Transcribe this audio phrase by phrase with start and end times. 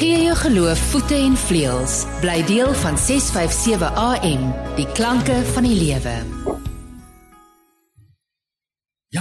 [0.00, 2.06] Gee jou geloof voete en vleuels.
[2.22, 4.46] Bly deel van 657 AM.
[4.78, 6.14] Die klanke van die lewe.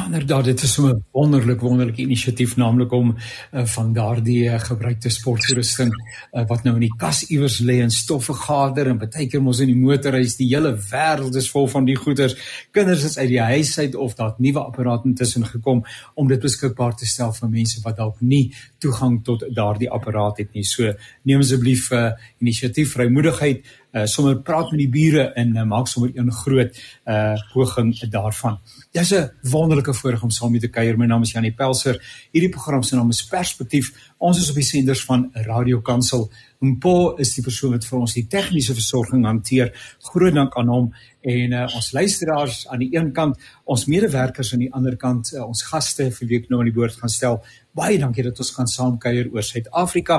[0.09, 5.09] Inderdaad, dit is so 'n wonderlik wonderlike inisiatief naamlik om uh, van daardie uh, gebruikte
[5.09, 9.41] sporttoerusting uh, wat nou in die kas iewers lê en stof vergader en baie keer
[9.41, 12.33] mos in die motorhuis, die hele wêreld is vol van die goeders.
[12.71, 15.83] Kinders is uit die huis uit of daar nuwe apparate intussen gekom
[16.15, 20.53] om dit beskikbaar te stel vir mense wat dalk nie toegang tot daardie apparaat het
[20.57, 20.65] nie.
[20.65, 20.89] So
[21.21, 25.87] neem asseblief 'n uh, inisiatief vrymoedigheid uh, sommer praat met die bure en uh, maak
[25.87, 26.71] sommer 'n groot
[27.05, 28.59] uh poging daarvan.
[28.91, 30.97] Dis 'n wonderlike voorreg om saam met te kuier.
[30.97, 32.01] My naam is Janie Pelser.
[32.31, 33.93] Hierdie program se naam is Perspektief.
[34.17, 36.29] Ons is op die senders van Radio Kansel.
[36.59, 39.71] Mpo is die persoon wat vir ons die tegniese versorging hanteer.
[40.11, 40.89] Groot dank aan hom
[41.21, 45.45] en uh, ons luisteraars aan die een kant, ons medewerkers aan die ander kant, uh,
[45.47, 47.41] ons gaste vir wie ek nou aan die woord gaan stel.
[47.79, 50.15] Baie dankie dat ons gaan saamkuier oor Suid-Afrika.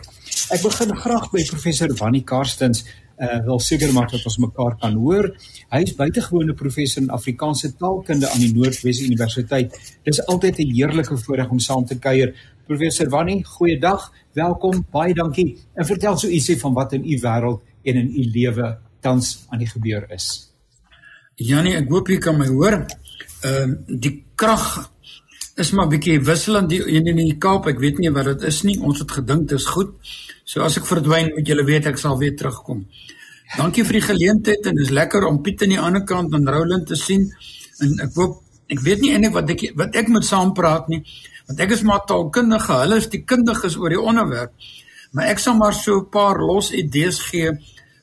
[0.55, 2.85] Ek begin graag by professor Wannie Karstens
[3.19, 5.31] uh wil seker maak dat ons mekaar kan hoor.
[5.73, 9.77] Hy is buitengewone professor in Afrikaanse taalkunde aan die Noordwes Universiteit.
[10.05, 12.35] Dis altyd 'n heerlike voorreg om saam te kuier.
[12.67, 14.13] Professor Wannie, goeiedag.
[14.33, 14.85] Welkom.
[14.91, 15.57] Baie dankie.
[15.75, 19.59] En vertel so ietsie van wat in u wêreld en in u lewe tans aan
[19.59, 20.53] die gebeur is.
[21.37, 22.87] Janie, ek hoop jy kan my hoor.
[23.45, 24.91] Ehm uh, die krag
[25.57, 27.67] is maar bietjie wisselend die een in die Kaap.
[27.71, 28.77] Ek weet nie wat dit is nie.
[28.85, 29.95] Ons het gedink dit is goed.
[30.45, 32.85] So as ek verdwyn, moet julle weet ek sal weer terugkom.
[33.57, 36.87] Dankie vir die geleentheid en dis lekker om Piet aan die ander kant en Roland
[36.91, 37.25] te sien.
[37.81, 41.05] En ek hoop ek weet nie eintlik wat ek wat ek moet saampraat nie,
[41.47, 42.81] want ek is maar taalkundige.
[42.83, 44.53] Hulle is die kundiges oor die onderwerp.
[45.15, 47.51] Maar ek sal maar so 'n paar los idees gee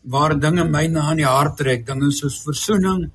[0.04, 3.12] waar dinge my na aan die hart trek, dinge soos versoening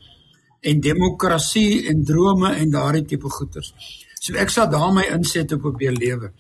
[0.61, 3.73] en demokrasie en drome en daardie tipe goeters.
[4.19, 6.33] So ek sal daarmee inset op op jou lewe.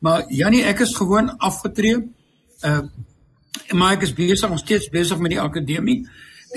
[0.00, 2.00] Maar Jannie, ek is gewoon afgetree
[2.64, 2.80] uh
[3.72, 6.02] maar ek is besig om steeds besig met die akademie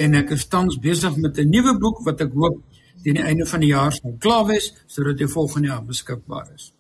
[0.03, 2.59] en ek is tans besig met 'n nuwe boek wat ek hoop
[3.03, 6.73] teen die einde van die jaar sal klaar wees sodat dit volgende jaar beskikbaar is.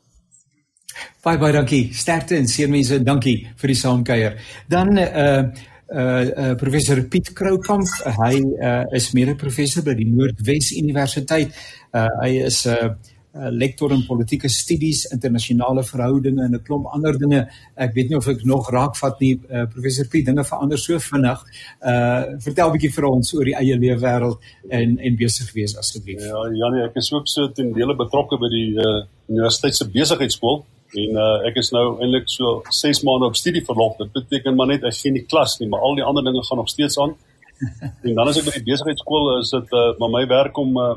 [1.23, 1.89] Baie baie dankie.
[1.93, 3.03] Sterkte en seënwense.
[3.03, 4.39] Dankie vir die saamkuier.
[4.67, 5.43] Dan uh
[5.89, 7.87] uh, uh professor Piet Kroukamp,
[8.23, 11.55] hy uh is mede professor by die Noordwes Universiteit.
[11.93, 12.91] Uh hy is 'n uh,
[13.35, 17.47] uh, lektor in politieke studies, internasionale verhoudinge en 'n klomp ander dinge.
[17.75, 21.43] Ek weet nie of ek nog raakvat nie, uh, professor Piet, dinge verander so vinnig.
[21.81, 25.77] Uh vertel 'n bietjie vir ons oor die eie lewe wêreld en en besig wees
[25.77, 26.21] asseblief.
[26.21, 30.65] Ja, Janie, ek is ook so ten dele betrokke by die uh, universiteit se besigheidskool
[30.97, 33.97] en uh, ek is nou eintlik so 6 maande op studieverlof.
[33.97, 36.57] Dit beteken maar net ek sien die klas nie, maar al die ander dinge gaan
[36.57, 37.15] nog steeds aan.
[38.07, 40.95] en dan as ek by die besigheidskool is dit uh, maar my werk om uh,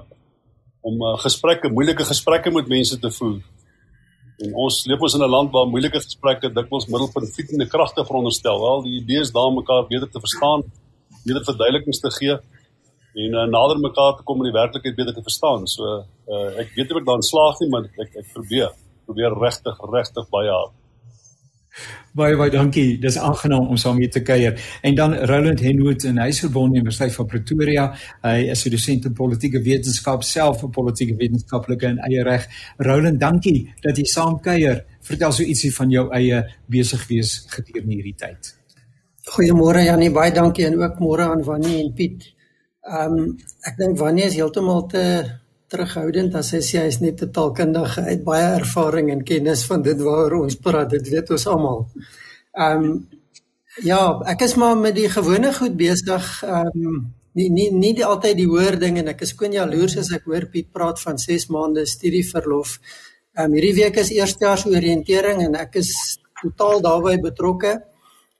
[0.82, 3.40] om uh, gesprekke, moeilike gesprekke met mense te voer.
[4.42, 8.58] En ons leef ons in 'n land waar moeilike gesprekke dikwels middelpunt fietende kragte veronderstel.
[8.60, 10.64] Wel, die idee is daar mekaar beter te verstaan,
[11.24, 12.36] beter verduidelikings te gee
[13.14, 15.66] en uh, nader mekaar te kom om die werklikheid beter te verstaan.
[15.68, 18.72] So uh, ek weet nie of ek daarin slaag nie, maar ek ek probeer.
[19.06, 20.72] Probeer regtig regtig baie hard.
[22.12, 22.98] Baie baie dankie.
[23.00, 24.58] Dis aangenaam om saam hier te kuier.
[24.84, 27.84] En dan Roland Henwood in Huisverbond Universiteit van Pretoria.
[28.22, 32.46] Hy is 'n dosent in politieke wetenskap, self 'n politieke wetenskaplike in eie reg.
[32.76, 34.84] Roland, dankie dat jy saam kuier.
[35.00, 38.56] Vertel so ietsie van jou eie besig wees gedurende hierdie tyd.
[39.22, 42.34] Goeiemôre Janie, baie dankie en ook môre aan Wannie en Piet.
[42.82, 45.24] Ehm um, ek dink Wannie is heeltemal te
[45.72, 49.64] terughoudend as hy sê hy is net 'n taalkundige, hy het baie ervaring en kennis
[49.70, 51.80] van dit waaroor ons praat, dit weet ons almal.
[52.52, 53.08] Ehm um,
[53.90, 54.00] ja,
[54.32, 56.24] ek is maar met die gewone goed besig.
[56.44, 56.98] Ehm um,
[57.34, 60.26] nie nie nie die altyd die hoër ding en ek is skoon jaloers as ek
[60.28, 62.78] hoor Piet praat van 6 maande studieverlof.
[63.36, 65.90] Ehm um, hierdie week is eerstejaars oriëntering en ek is
[66.42, 67.80] totaal daarbey betrokke.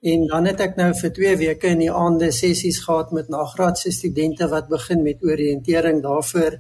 [0.03, 3.93] En dan het ek nou vir 2 weke in die aande sessies gehad met nagraadse
[3.95, 6.59] studente wat begin met oriëntering daarvoor.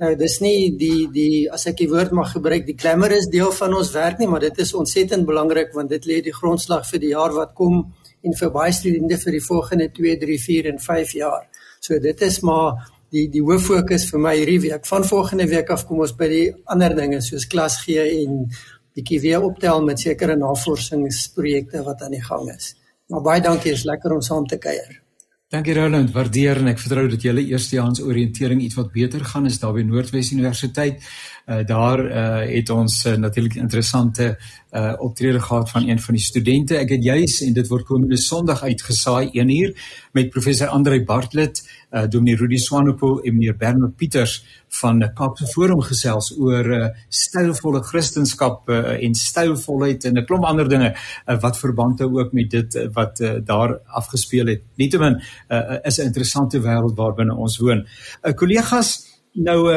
[0.00, 3.74] Nou dis nie die die as ek die woord mag gebruik, die glamorous deel van
[3.76, 7.12] ons werk nie, maar dit is ontsettend belangrik want dit lê die grondslag vir die
[7.12, 7.84] jaar wat kom
[8.22, 11.46] en vir baie studente vir die volgende 2, 3, 4 en 5 jaar.
[11.80, 12.80] So dit is maar
[13.12, 14.86] die die hoof fokus vir my hierdie week.
[14.88, 18.46] Van volgende week af kom ons by die ander dinge soos klas gee en
[18.96, 22.74] bietjie weer optel met sekere navorsingsprojekte wat aan die gang is.
[23.12, 25.01] Maar baie dankie, is lekker om saam te kuier.
[25.52, 29.58] Dankie Roland, waardeer en ek vertrou dat julle eerstejaars oriëntering iets wat beter gaan is
[29.60, 31.04] daar by Noordwes Universiteit.
[31.46, 34.38] Uh, daar uh, het ons uh, natuurlik interessante
[34.70, 36.76] uh, optrede gehad van een van die studente.
[36.76, 39.72] Ek het juis en dit word komende Sondag uitgesaai 1 uur
[40.12, 44.44] met professor Andrei Bartlett, uh, Dominee Rudy Swanepoel en meneer Bernard Pieters
[44.80, 50.68] van Kaapse Forum gesels oor uh, stylvolle Christendom uh, en stylvolheid en 'n klomp ander
[50.68, 54.62] dinge uh, wat verband hou ook met dit uh, wat uh, daar afgespeel het.
[54.76, 57.86] Nietemin uh, is 'n interessante wêreld waarbinne ons woon.
[58.22, 59.72] Uh, kollegas Nou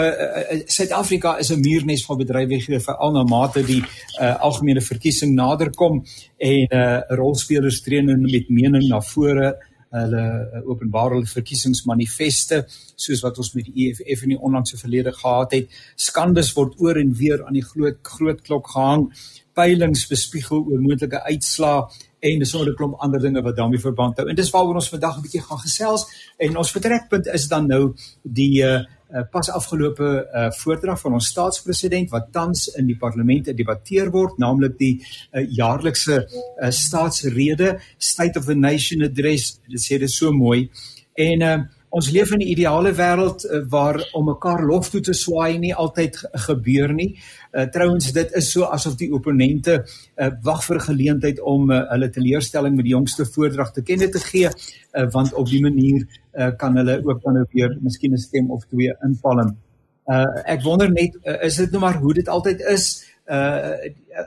[0.67, 3.83] Suid-Afrika uh, uh, is 'n muurnes van bedrywighede veral na mate die
[4.19, 6.03] uh, algemene verkiesing naderkom
[6.37, 9.55] en uh, rolspelers tree nou met mening na vore.
[9.95, 10.23] Hulle
[10.55, 12.65] uh, openbaar hulle verkiesingsmanifeste
[12.95, 15.69] soos wat ons met die EFF in die onlangse verlede gehad het.
[15.95, 19.07] Skandes word oor en weer aan die groot groot klok gehang.
[19.53, 21.87] Peilings bespiegel oor moontlike uitslae
[22.19, 24.27] en dis sommer 'n klomp ander dinge wat daarmee verband hou.
[24.27, 26.05] En dis waaroor ons vandag 'n bietjie gaan gesels.
[26.37, 28.83] En ons vertrekpunt is dan nou die uh,
[29.31, 34.77] pas afgelope uh, voordrag van ons staatspresident wat tans in die parlement gedebatteer word, naamlik
[34.79, 39.59] die uh, jaarlikse uh, staatsrede, State of the Nation Address.
[39.69, 40.65] Dit sê dit so mooi.
[41.15, 41.57] En uh,
[41.95, 45.73] ons leef in 'n ideale wêreld uh, waar om mekaar lof toe te swaai nie
[45.75, 47.15] altyd gebeur nie.
[47.51, 52.09] Uh, trouwens dit is so asof die opponente uh, wag vir geleentheid om uh, hulle
[52.09, 56.51] teleurstelling met die jongste voordrag te kenne te gee uh, want op die manier uh,
[56.57, 59.55] kan hulle ook dan ook weer miskien 'n stem of twee invallen.
[60.05, 63.73] Uh ek wonder net uh, is dit nou maar hoe dit altyd is uh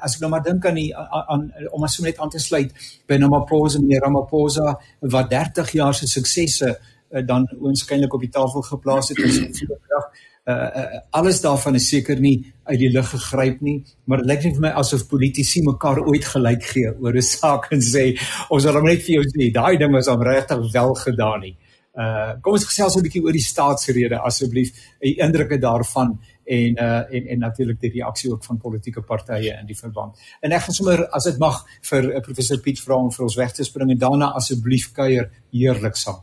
[0.03, 2.73] as ek nou maar dink aan die aan om as so net aan te sluit
[3.07, 6.79] by Ramaphosa meneer Ramaphosa wat 30 jaar se suksesse
[7.11, 10.11] uh, dan oënskynlik op die tafel geplaas het in sy voordrag
[10.49, 14.45] uh, uh, alles daarvan is seker nie uit die lug gegryp nie, maar dit lyk
[14.47, 18.05] net vir my asof politici mekaar ooit gelyk gee oor 'n saak en sê
[18.49, 21.57] ons wil net vir jou sê daai ding was om regtig wel gedaan nie.
[21.99, 24.71] Uh kom ons gesels 'n bietjie oor die staatsrede asseblief,
[25.03, 29.67] 'n indrukke daarvan en uh en en natuurlik die reaksie ook van politieke partye in
[29.67, 30.17] die verband.
[30.41, 33.37] En ek gaan sommer as dit mag vir uh, professor Piet vra om vir ons
[33.37, 36.23] weg te spring en daarna asseblief kuier heerlik saam.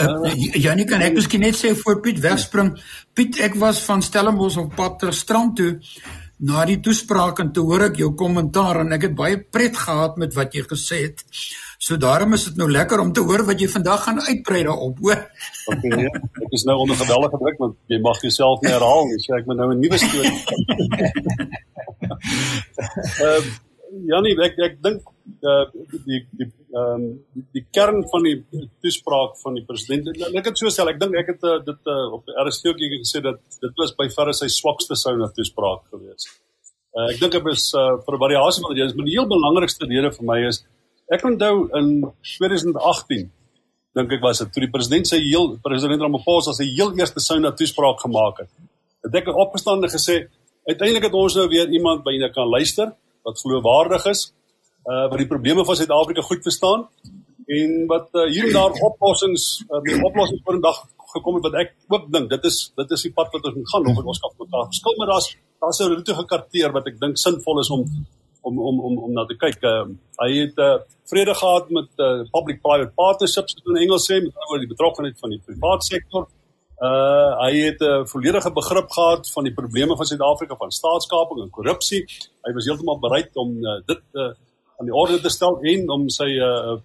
[0.00, 2.74] Uh, Janie kan ek miskien net sê voor Piet wegspring.
[3.14, 5.72] Piet, ek was van Stellenbosch op pad ter strand toe
[6.44, 10.18] na die toespraak en toe hoor ek jou kommentaar en ek het baie pret gehad
[10.20, 11.22] met wat jy gesê het.
[11.78, 14.98] So daarom is dit nou lekker om te hoor wat jy vandag gaan uitbrei daarop,
[15.04, 15.20] hoor.
[15.72, 16.10] Okay, nee.
[16.46, 19.20] Ek is nou onder geweldige druk want jy mag jouself nie herhaal nie.
[19.22, 20.38] So ek moet nou 'n nuwe storie.
[23.24, 23.44] Ehm uh,
[24.10, 25.04] Janie, ek ek dink
[25.46, 25.64] uh,
[26.04, 27.02] die die ehm um,
[27.34, 28.38] die, die kern van die
[28.82, 30.08] toespraak van die president.
[30.34, 33.22] Ek het so sê, ek dink ek het uh, dit uh, op RSG ook gesê
[33.22, 36.26] dat dit was by verre sy swakste souna toespraak gewees.
[36.94, 39.86] Uh, ek dink dit is uh, vir 'n variasie van is, maar die heel belangrikste
[39.86, 40.64] rede vir my is
[41.14, 41.88] ek onthou in
[42.38, 43.30] 2018
[43.94, 47.52] dink ek was dit toe die president sy heel president Ramaphosa sy heel eerste souna
[47.54, 48.50] toespraak gemaak het.
[49.06, 50.24] Het ek opgestaan en gesê
[50.66, 52.90] uiteindelik het ons nou weer iemand by wie jy kan luister
[53.24, 54.32] wat geloofwaardig is
[54.92, 56.88] uh wat die probleme van Suid-Afrika goed verstaan
[57.46, 60.78] en wat uh, hier en daar oplossings uh, met oplossings vir 'n dag
[61.14, 63.70] gekom het wat ek ook dink dit is dit is die pad wat ons moet
[63.72, 65.28] gaan of ons kan mekaar verskil maar daar's
[65.60, 67.84] daar's 'n roete gekarteer wat ek dink sinvol is om
[68.44, 69.62] om om om om na te kyk.
[69.64, 69.84] Uh,
[70.22, 70.76] hy het uh,
[71.10, 75.34] vrede gehad met uh, public private partnerships in Engels sê met oor die betrokkeheid van
[75.34, 76.28] die private sektor.
[76.84, 81.40] Uh hy het 'n uh, volledige begrip gehad van die probleme van Suid-Afrika van staatskaping
[81.42, 82.02] en korrupsie.
[82.46, 84.32] Hy was heeltemal bereid om uh, dit uh,
[84.78, 86.80] aan die orde te stel en om sy uh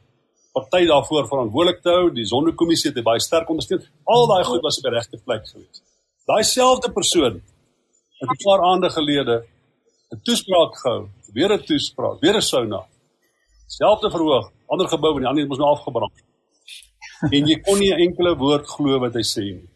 [0.60, 2.10] party daarvoor verantwoordelik te hou.
[2.14, 3.84] Die Sonderkommissie het baie sterk ondersteun.
[4.10, 5.84] Al daai goed was op die regte plek gewees.
[6.30, 7.42] Daai selfde persoon
[8.20, 9.46] het 'n paar aande gelede
[10.14, 12.82] 'n toespraak gehou, weer 'n toespraak, weer 'n sauna.
[13.68, 16.18] Selfde verhoog, ander gebou en die ander mos nou afgebrand.
[17.32, 19.70] En jy kon nie 'n enkele woord glo wat hy sê nie.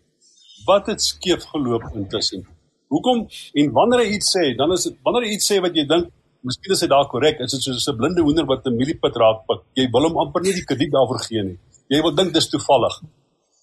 [0.65, 2.48] Wat het skeef geloop intussen?
[2.88, 5.86] Hoekom en wanneer hy iets sê, dan is dit wanneer hy iets sê wat jy
[5.86, 6.12] dink
[6.43, 9.45] Miskien is dit daar korrek, is dit soos 'n blinde hoender wat 'n mieliepit raak
[9.47, 9.62] pik.
[9.75, 11.59] Jy wil hom amper nie die krediet daarvoor gee nie.
[11.89, 13.01] Jy wil dink dis toevallig.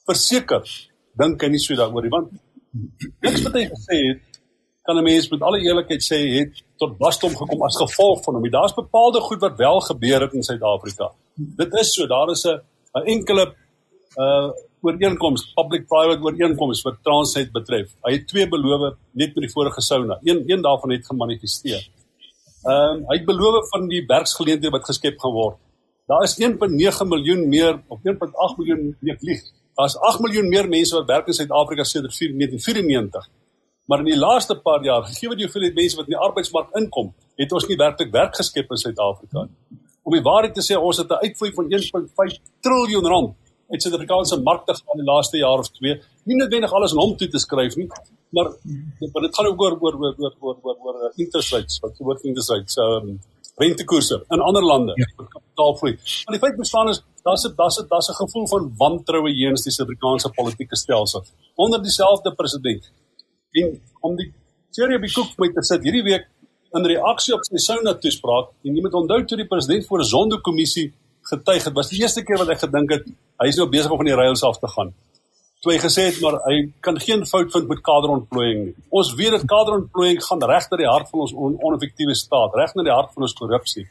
[0.06, 0.64] verseker
[1.18, 2.32] dink hy nie so daaroor nie want
[3.22, 4.40] niks wat hy gesê het
[4.86, 8.50] kan 'n mens met alle eerlikheid sê het tot wasdom gekom as gevolg van hom.
[8.50, 11.12] Daar's bepaalde goed wat wel gebeur het in Suid-Afrika.
[11.36, 12.60] Dit is so, daar is 'n
[12.94, 13.54] 'n enkele
[14.16, 14.50] uh
[14.82, 17.88] ooreenkoms, public-private ooreenkoms wat Transnet betref.
[18.02, 20.18] Hy het twee belowe net met die vorige sauna.
[20.22, 21.82] Een een daarvan het gemanifesteer.
[22.60, 25.56] Ehm um, hy het beloof van die werksgeleenthede wat geskep gaan word.
[26.10, 29.40] Daar is 1.9 miljoen meer of 1.8 miljoen meer lieg.
[29.74, 33.28] Daar's 8 miljoen meer mense wat werk in Suid-Afrika sedert 1994.
[33.86, 37.14] Maar in die laaste paar jaar, gegee die hoeveelheid mense wat in die arbeidsmark inkom,
[37.40, 39.80] het ons nie werklik werk geskep in Suid-Afrika nie.
[40.02, 43.34] Om die waarheid te sê, ons het 'n uitvloei van 1.5 trilljoen rand
[43.70, 46.00] uit Suid-Afrikaanse markte gehad in die laaste jaar of twee.
[46.24, 47.88] Nie noodwendig alles aan hom toe te skryf nie,
[48.30, 48.50] maar
[49.12, 51.98] maar dit gaan ook oor oor oor oor oor oor, oor uh, interest rates, wat
[51.98, 53.20] word interest rates, um,
[53.60, 55.06] rentekoerse in ander lande, ja.
[55.16, 55.94] kapitaalvloei.
[56.24, 59.62] Maar die feit bestaan is daar's 'n daar's 'n daar's 'n gevoel van wantroue teenoor
[59.62, 62.90] die Suid-Afrikaanse politieke stelsel onder dieselfde president
[63.50, 64.32] en om die
[64.70, 66.26] serie op die koek met te sit hierdie week
[66.78, 70.10] in reaksie op sy Souna toespraak en jy moet onthou toe die president voor 'n
[70.14, 73.04] Zondo-kommissie getuig het was die eerste keer wat ek gedink het
[73.42, 74.94] hy is nou besig om van die rails af te gaan
[75.60, 78.74] toe hy gesê het maar hy kan geen fout vind met kaderontplooiing nie.
[78.90, 82.74] Ons weet dat kaderontplooiing gaan reg na die hart van ons on oneffektiewe staat reg
[82.74, 83.86] na die hart van ons korrupsie.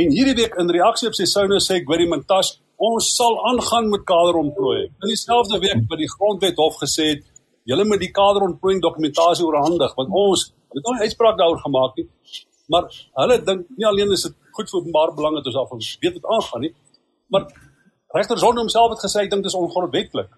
[0.00, 4.06] En hierdie week in reaksie op sy Souna sê Gweri Mantashe ons sal aangaan met
[4.08, 4.94] kaderontplooiing.
[5.04, 7.26] In dieselfde week wat die grondwet hof gesê het
[7.68, 12.08] julle moet die kaderontplooiing dokumentasie oorhandig want ons het nog 'n uitspraak daaroor gemaak nie
[12.72, 12.84] maar
[13.22, 16.14] hulle dink nie alleen is dit goed vir openbare belang dat ons af ons weet
[16.18, 16.74] wat aangaan nie
[17.28, 17.44] maar
[18.14, 20.30] regter Zondo homself het gesê hy dink dit is ongrondwetlik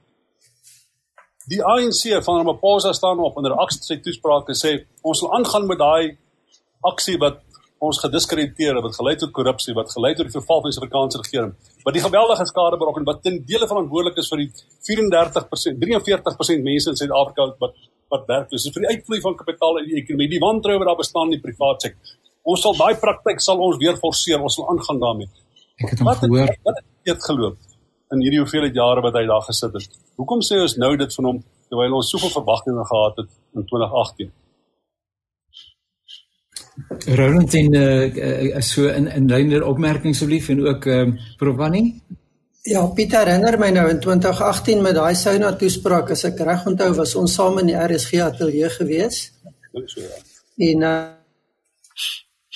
[1.51, 5.67] die ANC van Ramaphosa staan op in 'n aksie sy toesprake sê ons sal aangaan
[5.67, 6.17] met daai
[6.83, 7.41] aksie wat
[7.81, 11.53] ons gediskrediteer wat gelei tot korrupsie wat gelei tot die verval van die Suid-Afrikaanse regering
[11.85, 14.51] wat die geweldige skade berokken wat ten dele verantwoordelik is vir die
[14.91, 17.75] 34% 43% mense in Suid-Afrika wat
[18.13, 18.51] wat werk.
[18.51, 21.39] Dis vir die uitvloei van kapitaal uit die ekonomie die wantroue wat daar bestaan in
[21.39, 25.31] die private sektor ons sal daai praktyk sal ons weer forceer ons sal aangaan daarmee.
[25.83, 26.55] Ek het hom gehoor.
[26.67, 27.72] wat het dit geloop
[28.13, 31.31] in hierdie hoeveelheid jare wat hy daar gesit het hoekom sê ons nou dit van
[31.31, 31.43] hom
[31.73, 34.33] terwyl ons soveel verwagtinge gehad het in 2018
[37.19, 42.01] Roland en uh, uh, so in in lyner opmerkings asseblief en ook ehm um, Provani.
[42.63, 46.93] Ja, Pieter herinner my nou in 2018 met daai Sauna toespraak as ek reg onthou
[46.95, 49.33] was ons saam in die RSG ateljee gewees.
[49.73, 50.21] Dink so ja.
[50.69, 50.95] En uh,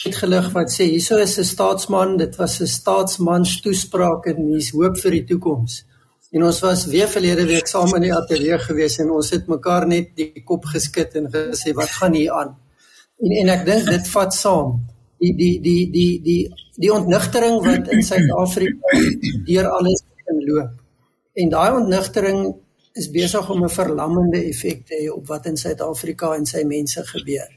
[0.04, 4.70] het gelig wat sê hieso is 'n staatsman, dit was 'n staatsman toespraak en hier's
[4.70, 5.84] hoop vir die toekoms.
[6.30, 9.86] En ons was weer verlede week saam in die ateljee gewees en ons het mekaar
[9.86, 12.56] net die kop geskit en gesê wat gaan hier aan?
[13.22, 14.80] En en ek dink dit vat saam
[15.18, 16.42] die die die die die
[16.76, 19.00] die ontnigtering wat in Suid-Afrika
[19.46, 20.72] deur alles inloop.
[21.34, 22.54] En daai ontnigtering
[22.92, 27.04] is besig om 'n verlammende effek te hê op wat in Suid-Afrika en sy mense
[27.04, 27.48] gebeur.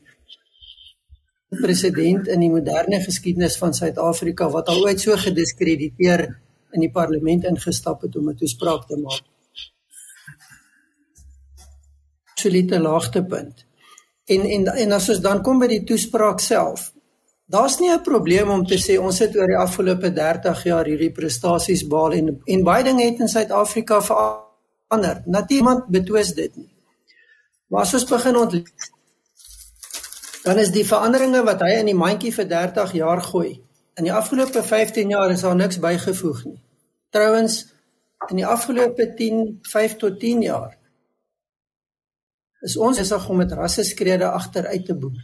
[1.50, 6.27] President in die moderne geskiedenis van Suid-Afrika wat al ooit so gediskrediteer
[6.77, 9.25] in die parlement ingestap het om 'n toespraak te maak.
[12.34, 13.65] Absolute laagtepunt.
[14.25, 16.94] En en en as ons dan kom by die toespraak self.
[17.46, 21.12] Daar's nie 'n probleem om te sê ons het oor die afgelope 30 jaar hierdie
[21.12, 25.24] prestasies behaal en en baie dinge het in Suid-Afrika verander.
[25.25, 26.70] Natuurlik betwis dit nie.
[27.68, 28.98] Maar as ons begin ontleed
[30.50, 33.60] dan is die veranderinge wat hy in die mandjie vir 30 jaar gooi.
[34.01, 36.58] In die afgelope 15 jaar is daar niks bygevoeg nie.
[37.13, 37.60] Trouwens
[38.32, 40.72] in die afgelope 10 5 tot 10 jaar
[42.65, 45.22] is ons besig om met rasseskrede agteruit te boer.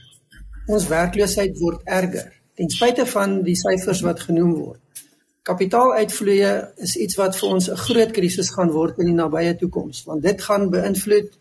[0.70, 5.02] Ons werkloosheid word erger ten spyte van die syfers wat genoem word.
[5.50, 6.54] Kapitaaluitvloeye
[6.86, 10.22] is iets wat vir ons 'n groot krisis gaan word in die nabye toekoms, want
[10.22, 11.34] dit gaan beïnvloed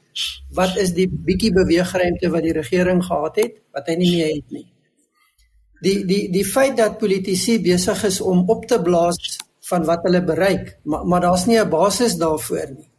[0.54, 4.54] wat is die bietjie beweegruimte wat die regering gehad het wat hy nie meer het
[4.54, 4.66] nie.
[5.84, 10.22] Die die die feit dat politici besig is om op te blaas van wat hulle
[10.24, 12.90] bereik, maar maar daar's nie 'n basis daarvoor nie.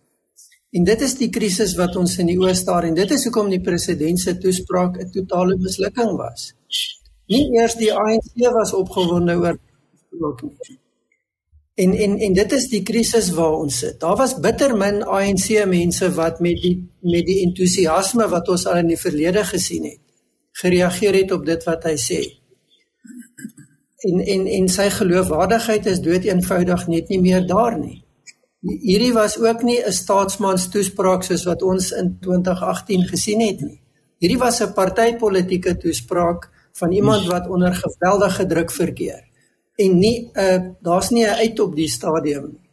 [0.76, 3.50] En dit is die krisis wat ons in die oë staar en dit is hoekom
[3.50, 6.54] die president se toespraak 'n totale mislukking was.
[7.28, 9.58] Nie eers die ANC was opgewonde oor
[10.20, 10.80] ook nie.
[11.75, 13.98] En en en dit is die krisis waar ons sit.
[14.00, 18.79] Daar was bitter min ANC mense wat met die met die entoesiasme wat ons al
[18.84, 20.00] in die verlede gesien het,
[20.62, 22.22] gereageer het op dit wat hy sê.
[24.08, 28.00] En en en sy geloofwaardigheid is dood eenvoudig net nie meer daar nie.
[28.63, 33.82] Hierdie was ook nie 'n staatsmans toespraak soos wat ons in 2018 gesien het nie.
[34.20, 39.24] Hierdie was 'n partytetiese toespraak van iemand wat onder geweldige druk verkeer
[39.75, 42.65] en nie 'n uh, daar's nie 'n uit op die stadium nie.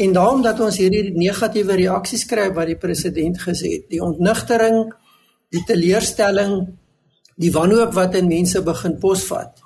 [0.00, 4.86] En daarom dat ons hierdie negatiewe reaksies kry wat die president gesê het, die ontnigtering,
[5.52, 6.54] die teleurstelling,
[7.36, 9.60] die wanhoop wat in mense begin posvat.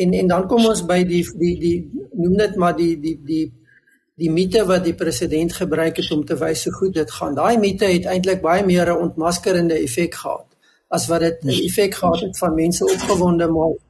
[0.00, 1.76] En en dan kom ons by die die die
[2.12, 3.44] noem dit maar die die die
[4.16, 7.34] die mite wat die president gebruik het om te wys hoe goed dit gaan.
[7.34, 10.46] Daai mite het eintlik baie meer 'n ontmaskerende effek gehad
[10.88, 13.83] as wat dit 'n effek gehad het van mense opgewonde maak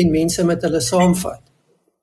[0.00, 1.42] en mense met hulle saamvat.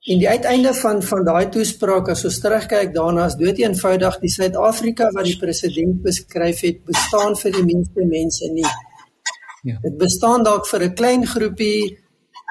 [0.06, 4.30] En die uiteinde van van daai toespraak as ons terugkyk daarna is dood eenvoudig die
[4.30, 8.68] Suid-Afrika wat die president beskryf het bestaan vir die meeste mense nie.
[9.66, 9.80] Ja.
[9.82, 11.98] Dit bestaan dalk vir 'n klein groepie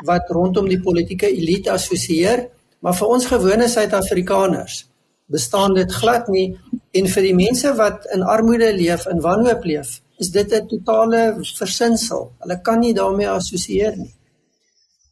[0.07, 2.49] wat rondom die politieke elite assosieer,
[2.81, 4.89] maar vir ons gewone Suid-Afrikaners
[5.27, 6.59] bestaan dit glad nie
[6.93, 11.39] en vir die mense wat in armoede leef en wanhoop leef, is dit 'n totale
[11.59, 12.33] versinsel.
[12.41, 14.15] Hulle kan nie daarmee assosieer nie.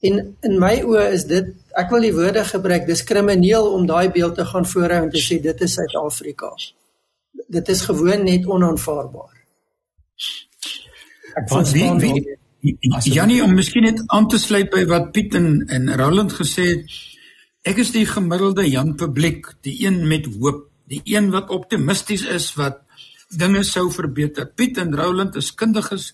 [0.03, 4.11] En in my oë is dit ek wil die woorde gebruik dis krimineel om daai
[4.15, 6.51] beeld te gaan voorhou en te sê dit is Suid-Afrika.
[7.49, 9.31] Dit is gewoon net onaanvaarbaar.
[11.39, 12.39] Ek verstaan wie
[13.11, 17.01] Janie om miskien net aan te sluit by wat Piet en, en Roland gesê het
[17.63, 22.49] Ek is die gemiddelde Jan publiek, die een met hoop, die een wat optimisties is
[22.59, 22.81] wat
[23.39, 24.49] dinge sou verbeter.
[24.51, 26.09] Piet en Roland is kundiges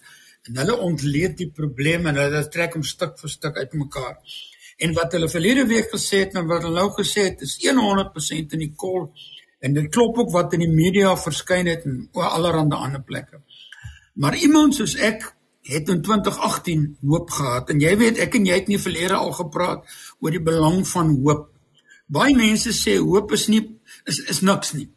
[0.48, 4.16] en hulle ontleed die probleme en hulle trek hom stuk vir stuk uitmekaar.
[4.78, 8.54] En wat hulle verlede week gesê het en wat hulle nou gesê het, is 100%
[8.56, 9.10] in die kol
[9.60, 13.42] en dit klop ook wat in die media verskyn het en allerhande ander plekke.
[14.14, 15.26] Maar iemand soos ek
[15.68, 19.34] het in 2018 hoop gehad en jy weet ek en jy het nie verlede al
[19.36, 21.50] gepraat oor die belang van hoop.
[22.06, 23.64] Baie mense sê hoop is nie
[24.08, 24.88] is is niks nie.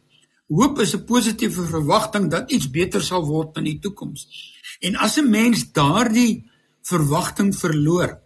[0.48, 4.51] Hoop is 'n positiewe verwagting dat iets beter sal word in die toekoms.
[4.82, 6.50] En as 'n mens daardie
[6.82, 8.18] verwagting verloor,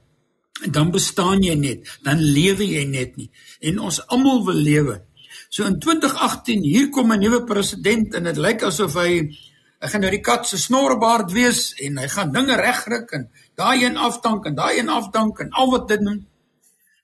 [0.70, 3.30] dan bestaan jy net, dan lewe jy net nie.
[3.60, 5.02] En ons almal wil lewe.
[5.48, 9.28] So in 2018 hier kom 'n nuwe president en dit lyk asof hy
[9.76, 13.26] Hy gaan nou die kat se snorbaard wees en hy gaan dinge regryk en
[13.60, 16.22] daai een afdank en daai een afdank en al wat dit doen.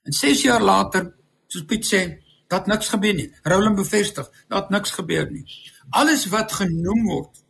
[0.03, 1.11] En 6 jaar later,
[1.47, 2.01] soos Piet sê,
[2.49, 3.29] dat niks gebeur nie.
[3.43, 5.45] Roland bevestig, dat niks gebeur nie.
[5.89, 7.43] Alles wat genoem word,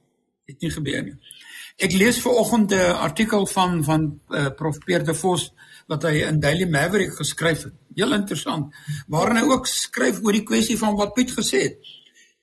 [0.45, 1.15] het nie gebeur nie.
[1.81, 5.53] Ek lees ver oggend 'n artikel van van uh, Prof Pierre de Vos
[5.87, 7.73] wat hy in Daily Maverick geskryf het.
[7.95, 8.73] Heel interessant.
[9.07, 11.77] Waarin hy ook skryf oor die kwessie van wat Piet gesê het.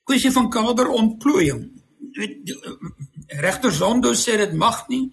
[0.05, 1.81] Kwessie van kaderontplooiing
[3.27, 5.11] regter Zondo sê dit mag nie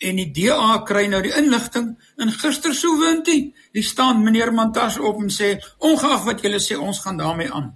[0.00, 3.40] en die DA kry nou die inligting en gister sou wint hy
[3.76, 7.74] die staan meneer Mantas op en sê ongeag wat julle sê ons gaan daarmee aan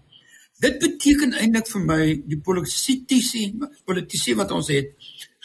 [0.63, 3.01] dit beteken eintlik vir my die politici
[3.85, 4.95] politici wat ons het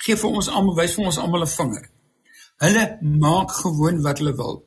[0.05, 1.89] gee vir ons almal wys vir ons almal 'n vinger
[2.65, 2.85] hulle
[3.25, 4.63] maak gewoon wat hulle wil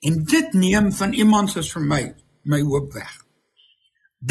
[0.00, 2.02] en dit neem van iemand soos vir my
[2.44, 3.12] my hoop weg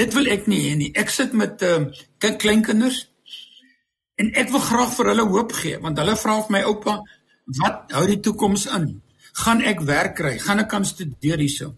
[0.02, 1.86] dit wil ek nie hê nie ek sit met uh,
[2.20, 3.08] kleinkinders
[4.18, 6.96] En ek wil graag vir hulle hoop gee want hulle vra vir my oupa,
[7.60, 8.88] wat hou die toekoms in?
[9.44, 10.34] Gaan ek werk kry?
[10.42, 11.76] Gaan ek kan studeer hierso?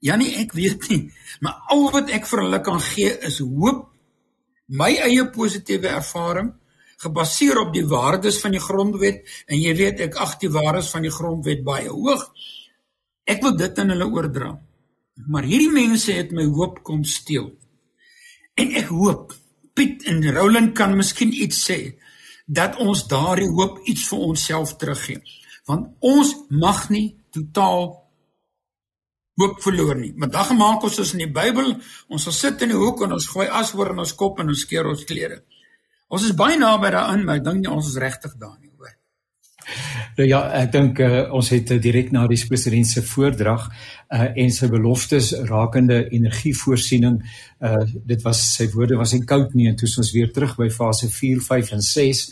[0.00, 1.02] Janie, ek weet nie,
[1.44, 3.90] maar al wat ek vir hulle kan gee is hoop.
[4.72, 6.54] My eie positiewe ervaring
[7.00, 11.06] gebaseer op die waardes van die grondwet en jy weet ek ag die waardes van
[11.06, 12.26] die grondwet baie hoog.
[13.24, 14.50] Ek wil dit aan hulle oordra.
[15.28, 17.50] Maar hierdie mense het my hoop kom steel.
[18.56, 19.36] En ek hoop
[19.76, 21.78] Piet en Roland kan miskien iets sê
[22.50, 25.20] dat ons daardie hoop iets vir onsself teruggee.
[25.70, 27.92] Want ons mag nie totaal
[29.40, 30.10] hoop verloor nie.
[30.18, 31.76] Want dan gemaak ons soos in die Bybel,
[32.10, 34.52] ons sal sit in die hoek en ons gooi as oor in ons kop en
[34.52, 35.40] ons skeer ons klere.
[36.10, 38.70] Ons is baie naby daaraan, maar ek dink nie ons is regtig daar nie.
[40.18, 43.68] Nou ja, ek dink uh, ons het uh, direk na die president se voordrag
[44.10, 47.20] uh, en sy beloftes rakende energievoorsiening
[47.60, 50.70] uh dit was sy woorde was en koud nie en toe ons weer terug by
[50.72, 52.22] fase 4, 5 en 6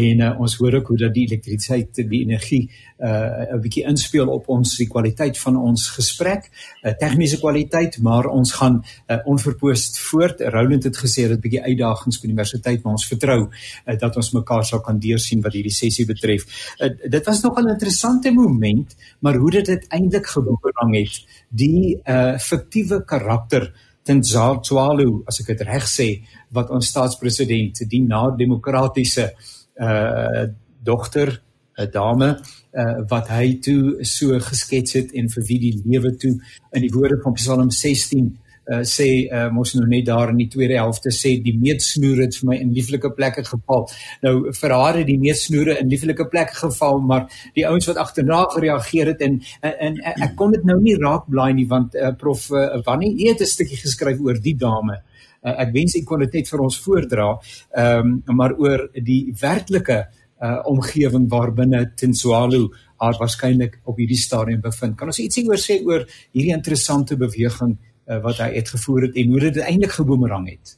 [0.00, 4.28] en uh, ons hoor ook hoe dat die elektrisiteit die energie uh 'n bietjie inspel
[4.28, 6.50] op ons die kwaliteit van ons gesprek,
[6.82, 10.40] 'n uh, tegniese kwaliteit, maar ons gaan uh, onverpoost voort.
[10.40, 14.16] Roland het gesê dat 'n bietjie uitdagings by die universiteit, maar ons vertrou uh, dat
[14.16, 16.74] ons mekaar sal kan deursien wat hierdie sessie betref.
[16.78, 21.17] Uh, dit was nog 'n interessante moment, maar hoe dit uiteindelik gebeur het,
[21.48, 23.72] die uh fiktiewe karakter
[24.08, 26.08] Tinzaltswalu, as ek dit reg sê,
[26.56, 29.32] wat ons staatspresident, die na-demokratiese
[29.76, 30.46] uh
[30.84, 31.42] dogter,
[31.78, 32.28] 'n dame
[32.72, 36.34] uh, wat hy toe so geskets het en vir wie die lewe toe
[36.74, 38.32] in die woorde van Psalm 16
[38.68, 42.38] uh, sê uh, mos nou net daar in die tweede helfte sê die meetsnoer het
[42.40, 43.86] vir my in lieflike plekke geval.
[44.24, 47.26] Nou vir haar het die meetsnoere in lieflike plekke geval, maar
[47.56, 51.28] die ouens wat agterna gereageer het en en, en ek kon dit nou nie raak
[51.28, 55.02] blaai nie want uh, prof uh, Wannie het 'n stukkie geskryf oor die dame.
[55.42, 57.28] Uh, ek wens ek kon dit net vir ons voordra.
[57.74, 60.06] Ehm um, maar oor die werklike
[60.38, 62.68] uh omgewing waarbinne Tinsualu
[63.02, 64.96] haar waarskynlik op hierdie stadium bevind.
[64.98, 66.04] Kan ons ietsie oor sê oor
[66.34, 67.76] hierdie interessante beweging
[68.08, 70.76] uh, wat hy uitgevoer het en hoe dit eintlik geboomerang het?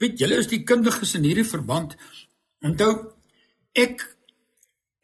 [0.00, 1.96] Weet julle is die kundiges in hierdie verband.
[2.64, 2.92] Onthou
[3.76, 4.04] ek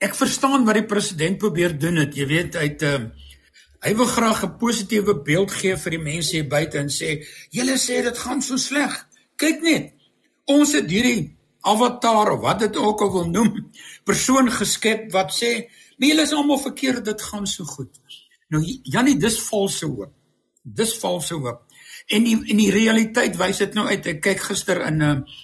[0.02, 2.16] ek verstaan wat die president probeer doen het.
[2.16, 2.98] Jy weet uit uh
[3.82, 7.74] hy wil graag 'n positiewe beeld gee vir die mense hier buite en sê julle
[7.82, 8.92] sê dit gaan so sleg.
[9.36, 9.88] Kyk net.
[10.46, 11.34] Ons het hierdie
[11.66, 13.70] avatar of wat dit ook al wil noem,
[14.04, 15.66] persoon geskep wat sê,
[15.98, 17.90] "Nee, julle is almal verkeerd, dit gaan so goed."
[18.52, 20.12] Nou Janie, dis valse hoop.
[20.62, 21.64] Dis valse hoop.
[22.12, 24.06] En die in die realiteit wys dit nou uit.
[24.12, 25.40] Ek kyk gister in 'n uh,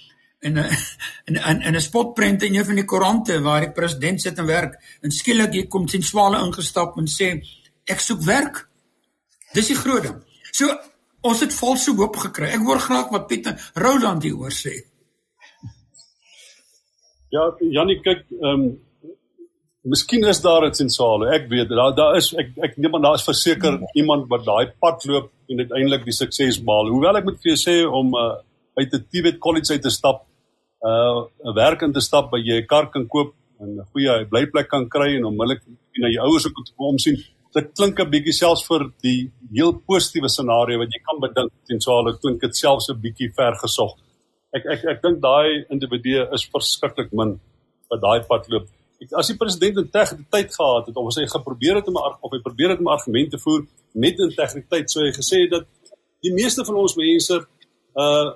[0.47, 0.67] in 'n
[1.29, 4.47] in 'n in 'n spotprent in een van die koerante waar die president sit en
[4.47, 7.41] werk en skielik hier kom sien swale ingestap en sê
[7.85, 8.69] ek soek werk.
[9.55, 10.23] Dis die groot ding.
[10.53, 10.69] So
[11.21, 12.53] ons het valse hoop gekry.
[12.53, 14.75] Ek hoor graag wat Pieter Roland hieroor sê.
[17.31, 18.88] Ja, Janie kyk, ehm um,
[19.87, 21.29] Miskien is daar iets in Sale.
[21.37, 24.73] Ek weet daar daar is ek ek neem aan daar is verseker iemand wat daai
[24.83, 26.91] pad loop en uiteindelik die sukses behaal.
[26.91, 28.41] Hoewel ek moet vir jou sê om uh,
[28.81, 30.25] uit die Tibet College uit te stap,
[30.83, 34.27] uh 'n werk in te stap by jy 'n kar kan koop en 'n goeie
[34.27, 35.63] blyplek kan kry en onmiddellik
[35.99, 37.17] na jou ouers ook te kom sien.
[37.55, 41.81] Dit klink 'n bietjie selfs vir die heel positiewe scenario wat jy kan bedink in
[41.81, 43.95] Sale klink dit selfs 'n bietjie ver gesog
[44.57, 47.39] ek ek ek dink daai individue is verskriklik min
[47.91, 48.67] wat daai pad loop.
[49.15, 52.81] As die president integriteit gehad het of hy geprobeer het om of hy probeer het
[52.83, 53.63] om argumente voer
[53.95, 55.69] met integriteit, sou hy gesê het dat
[56.27, 57.39] die meeste van ons mense
[57.95, 58.29] uh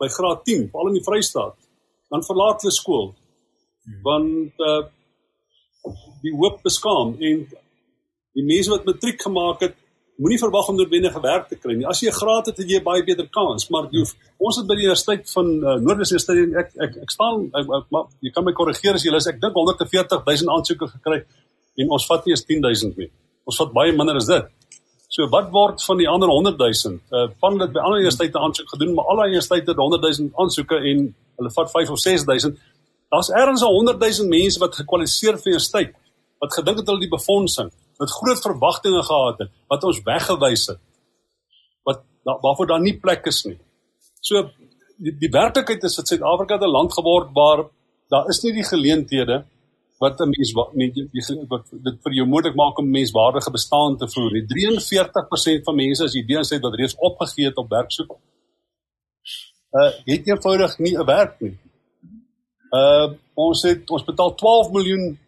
[0.00, 1.56] by graad 10, veral in die Vrystaat,
[2.08, 3.10] dan verlaat hulle skool.
[4.06, 4.80] Want uh
[6.24, 7.44] die hoop beskaam en
[8.36, 9.76] die mense wat matriek gemaak het,
[10.20, 11.86] moenie verwag om noodwendige werk te kry nie.
[11.88, 14.66] As jy 'n graad het, het jy baie beter kans, maar jy hoef, ons het
[14.66, 18.30] by die Universiteit van uh, Noordwes Universiteit ek ek ek staan ek, ek, maar jy
[18.30, 19.26] kan my korrigeer as jy is.
[19.26, 21.24] Ek dink 140 000 aansoeke gekry
[21.76, 23.10] en ons vat nie eens 10 000 nie.
[23.46, 24.44] Ons vat baie minder as dit.
[25.08, 27.00] So wat word van die ander 100 000?
[27.10, 30.30] Uh van dit by ander universiteite aansoek gedoen, maar al die universiteite het 100 000
[30.36, 32.54] aansoeke en hulle vat 5 of 6 000.
[33.10, 35.96] Daar's ergens 100 000 mense wat gekwalifiseer vir 'n universiteit
[36.40, 37.70] wat gedink het hulle die befondsing
[38.00, 40.80] wat groot verwagtinge gehad het wat ons weggewys het
[41.88, 43.58] wat waarvoor daar nie plek is nie.
[44.20, 44.42] So
[45.00, 47.64] die, die werklikheid is dat Suid-Afrika 'n land geword waar
[48.08, 49.44] daar is nie die geleenthede
[50.00, 54.32] wat 'n mens nie wat dit vir jou moontlik maak om menswaardige bestaan te voer
[54.32, 54.46] nie.
[54.46, 58.16] 43% van mense as jy dien sê wat reeds opgegee het op werk soek.
[59.72, 61.58] Uh het eenvoudig nie 'n werk nie.
[62.72, 65.18] Uh ons het ons betaal 12 miljoen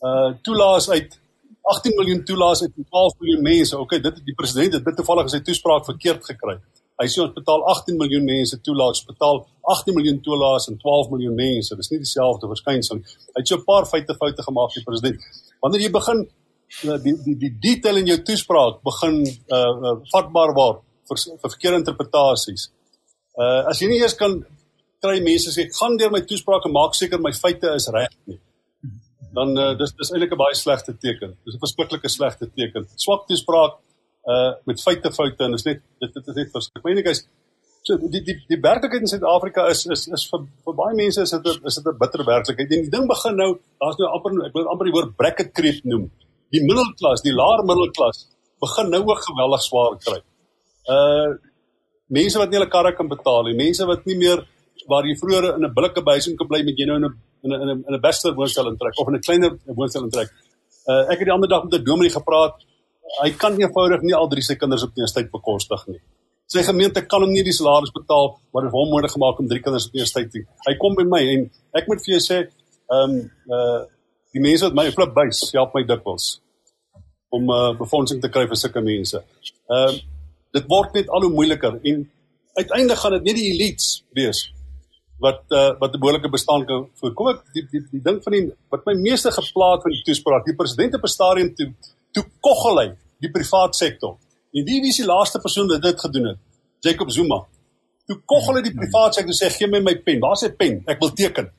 [0.00, 1.21] uh toelaas uit
[1.62, 3.78] 18 miljoen toelaas uit 12 miljoen mense.
[3.78, 6.56] Okay, dit die president het dit toevallig in sy toespraak verkeerd gekry.
[7.00, 9.40] Hy sê ons betaal 18 miljoen mense toelaas, betaal
[9.74, 11.78] 18 miljoen toelaas en 12 miljoen mense.
[11.78, 13.16] Dis nie dieselfde verskynsel nie.
[13.32, 15.18] Hy het so 'n paar feite foute gemaak die president.
[15.62, 20.54] Wanneer jy begin eh, die die die detail in jou toespraak begin uh, uh vatbaar
[20.54, 22.70] word vir, vir verkeerde interpretasies.
[23.38, 24.44] Uh as jy nie eers kan
[25.02, 28.38] kry mense sê gaan deur my toespraak en maak seker my feite is reg nie
[29.36, 31.36] dan uh, dis dis eintlik 'n baie slegte teken.
[31.44, 32.88] Dis 'n verskriklike slegte teken.
[32.96, 33.78] Swak toespraak
[34.32, 36.84] uh met feite foute en is net dit dit is net verskriklik.
[36.84, 37.26] Maar enigheid
[37.82, 41.32] so die die die werklikheid in Suid-Afrika is is is vir vir baie mense is
[41.34, 42.70] dit is dit 'n bitter werklikheid.
[42.70, 45.84] En die ding begin nou, daar's nou amper ek wil amper die woord bracket creep
[45.84, 46.10] noem.
[46.54, 48.28] Die middelklas, die laer middelklas
[48.60, 50.20] begin nou ook geweldig swaar kry.
[50.94, 51.34] Uh
[52.12, 54.46] mense wat nie hulle karre kan betaal nie, mense wat nie meer
[54.86, 57.50] waar jy vroeër in 'n billike behuising kon bly met jy nou in 'n in
[57.52, 60.30] 'n in 'n in 'n bester woonstel intrek of in 'n kleiner woonstel intrek.
[60.86, 62.54] Uh ek het die ander dag met 'n dominee gepraat.
[63.22, 66.00] Hy kan eenvoudig nie al drie sy kinders op universiteit bekostig nie.
[66.46, 69.86] Sy gemeente kan hom nie die salaris betaal wat hom moontlik gemaak om drie kinders
[69.86, 70.44] op universiteit te.
[70.66, 72.38] Hy kom by my en ek moet vir jou sê,
[72.90, 73.82] ehm um, uh
[74.32, 76.40] die mense wat my flip bys help my dikwels
[77.28, 79.18] om uh befondsing te kry vir sulke mense.
[79.68, 80.00] Ehm uh,
[80.52, 82.10] dit word net al hoe moeiliker en
[82.54, 84.51] uiteindelik gaan dit net die elites wees
[85.22, 87.28] wat uh, wat 'n behoorlike bestaan kan voorkom.
[87.32, 90.58] Ek die, die die ding van die wat my meeste geplaag van die toespraak, die
[90.58, 91.68] president op 'n stadium toe
[92.12, 92.88] toe koggel hy
[93.24, 94.18] die privaat sektor.
[94.52, 96.38] En wie wie is die laaste persoon wat dit gedoen het?
[96.80, 97.38] Jacob Zuma.
[98.06, 100.20] Toe koggel hy die privaat sektor sê gee my my pen.
[100.20, 100.82] Waar is sy pen?
[100.86, 101.50] Ek wil teken.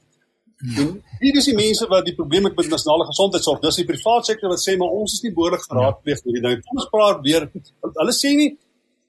[1.19, 3.59] Hier is die mense wat die probleem het met nasionale gesondheidsorg.
[3.61, 6.61] Dis die private sektor wat sê maar ons is nie behoorlik geraadpleeg met die ding.
[6.67, 7.49] Kom ons praat weer.
[7.83, 8.51] Hulle sê nie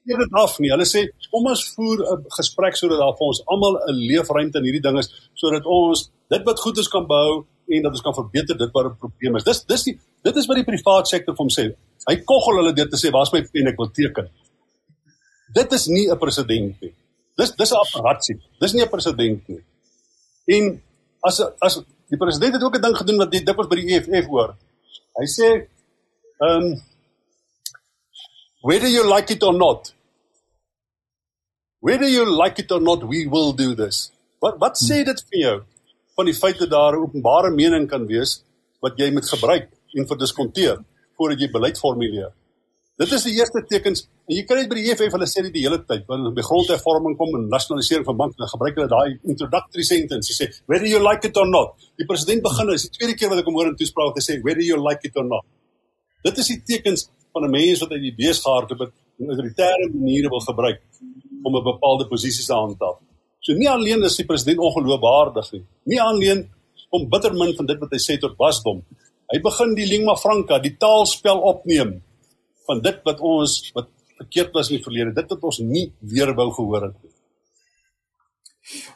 [0.05, 0.71] gee dit af nie.
[0.73, 4.65] Hulle sê kom ons voer 'n gesprek sodat daar vir ons almal 'n leefruimte in
[4.67, 8.13] hierdie ding is sodat ons dit wat goed is kan behou en dat ons kan
[8.13, 9.43] verbeter dit wat 'n probleem is.
[9.43, 11.65] Dis dis die dit is wat die private sektor vir hom sê.
[12.09, 14.29] Hy koggel hulle dit te sê waar's my pen ek wil teken.
[15.53, 16.93] Dit is nie 'n president nie.
[17.37, 18.37] Dis dis 'n apparaatsie.
[18.59, 19.63] Dis nie 'n president nie.
[20.47, 20.81] En
[21.23, 24.27] as as die president het ook 'n ding gedoen wat dit dikwels by die EFF
[24.27, 24.55] hoor.
[25.19, 25.67] Hy sê
[26.39, 26.81] ehm um,
[28.61, 29.94] whether you like it or not
[31.85, 33.97] whether you like it or not we will do this.
[34.41, 35.57] Wat wat sê dit vir jou
[36.17, 38.31] van die feit dat daar 'n openbare mening kan wees
[38.81, 39.67] wat jy moet gebruik
[39.97, 40.77] en verdiskonteer
[41.17, 42.31] voordat jy beleid formuleer?
[42.97, 44.07] Dit is die eerste tekens.
[44.27, 46.03] En jy kry dit by die EFF hulle sê dit die hele tyd.
[46.07, 50.31] Wanneer by grondhervorming kom en nasionalisering van banke dan gebruik hulle daai introductory sentence.
[50.41, 51.75] Sê whether you like it or not.
[51.97, 54.41] Die president begin is die tweede keer wat ek hom hoor in toespraak te sê
[54.41, 55.45] whether you like it or not.
[56.23, 60.29] Dit is die tekens van 'n mens wat uit die beesgaard op 'n autoritaire manier
[60.29, 60.81] wil gebruik
[61.45, 62.97] om 'n bepaalde posisie te handhaaf
[63.45, 65.63] so nie alleen is die president ongeloofwaardig nie.
[65.93, 66.45] Nie alleen
[66.95, 68.81] om bitter min van dit wat hy sê tot wasdom.
[69.33, 71.99] Hy begin die lingua franca die taalspel opneem
[72.65, 76.31] van dit wat ons wat verkeerd was in die verlede, dit wat ons nie weer
[76.37, 77.11] wou gehoor het nie.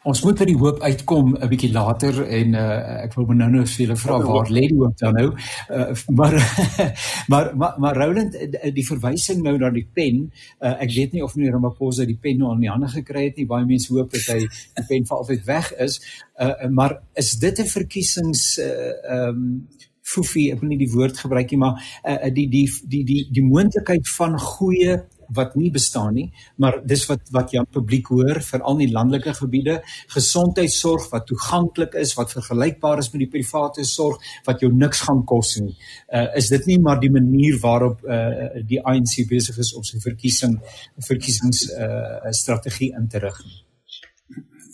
[0.10, 3.66] Ons moet by die hoop uitkom 'n bietjie later en uh, ek wil nou nou
[3.66, 5.28] vir julle vra waar lê die hoop dan nou?
[5.70, 6.34] Uh, maar,
[7.32, 8.38] maar maar maar Roland
[8.74, 12.42] die verwysing nou na die pen, uh, ek weet nie of meneer Ramaphosa die pen
[12.42, 13.46] nou aan die hande gekry het nie.
[13.46, 16.00] Baie mense hoop dat hy die pen vir altyd weg is.
[16.40, 19.68] Uh, maar is dit 'n verkiesings ehm uh, um,
[20.10, 23.46] foefie, ek wil nie die woord gebruik nie, maar uh, die die die die die
[23.46, 25.04] moontlikheid van goeie
[25.36, 29.34] wat nie bestaan nie, maar dis wat wat aan publiek hoor vir al die landelike
[29.38, 29.80] gebiede,
[30.14, 35.24] gesondheidsorg wat toeganklik is, wat vergelykbaar is met die private sorg wat jou niks gaan
[35.26, 35.76] kos nie.
[36.14, 40.02] Uh is dit nie maar die manier waarop uh die ANC besig is om sy
[40.04, 40.60] verkiesing
[41.08, 43.60] verkiesings uh strategie in te rig nie?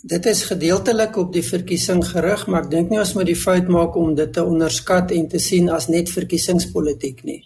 [0.06, 3.66] Dit is gedeeltelik op die verkiesing gerig, maar ek dink nie ons moet die fout
[3.74, 7.40] maak om dit te onderskat en te sien as net verkiesingspolitiek nie.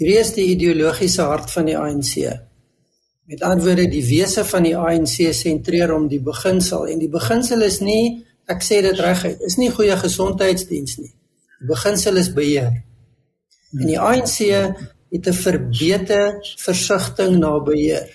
[0.00, 2.14] Hierdie is die ideologiese hart van die ANC.
[3.28, 7.66] Met ander woorde, die wese van die ANC sentreer om die beginsel en die beginsel
[7.66, 11.12] is nie, ek sê dit reguit, is nie goeie gesondheidsdiens nie.
[11.60, 12.72] Die beginsel is beheer.
[13.76, 14.40] En die ANC
[15.12, 18.08] het 'n verbeter versigtiging na beheer.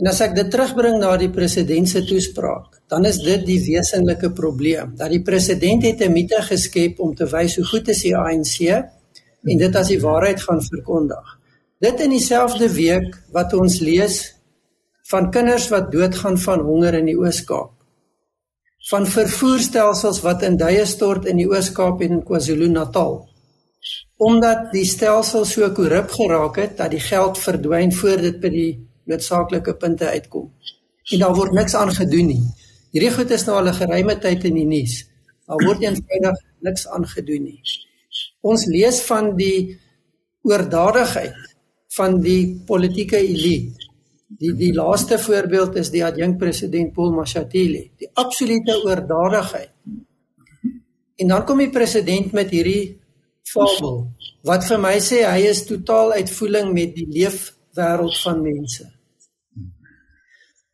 [0.00, 4.30] En as ek dit terugbring na die president se toespraak, dan is dit die wesenlike
[4.30, 8.16] probleem dat die president het 'n mite geskep om te wys hoe goed is die
[8.16, 8.88] ANC
[9.44, 11.38] en dit as die waarheid gaan verkondig.
[11.78, 14.20] Dit in dieselfde week wat ons lees
[15.10, 17.72] van kinders wat doodgaan van honger in die Oos-Kaap.
[18.90, 23.16] Van vervoerstelsels wat in duie stort in die Oos-Kaap en in KwaZulu-Natal.
[24.18, 28.70] Omdat die stelsel so korrup geraak het dat die geld verdwyn voor dit by die
[29.08, 30.50] noodsaaklike punte uitkom.
[31.12, 32.42] En daar word niks aan gedoen nie.
[32.92, 35.06] Hierdie goed is nou al 'n geruime tyd in die nuus.
[35.46, 37.60] Daar word eenvoudig niks aan gedoen nie.
[38.46, 39.76] Ons lees van die
[40.46, 41.36] oordadigheid
[41.96, 43.86] van die politieke elite.
[44.38, 47.88] Die die laaste voorbeeld is die adjunk president Paul Mashatile.
[47.98, 49.72] Die absolute oordadigheid.
[51.18, 52.98] En dan kom die president met hierdie
[53.48, 54.04] fabel
[54.46, 58.84] wat vir my sê hy is totaal uitvoering met die leefwêreld van mense.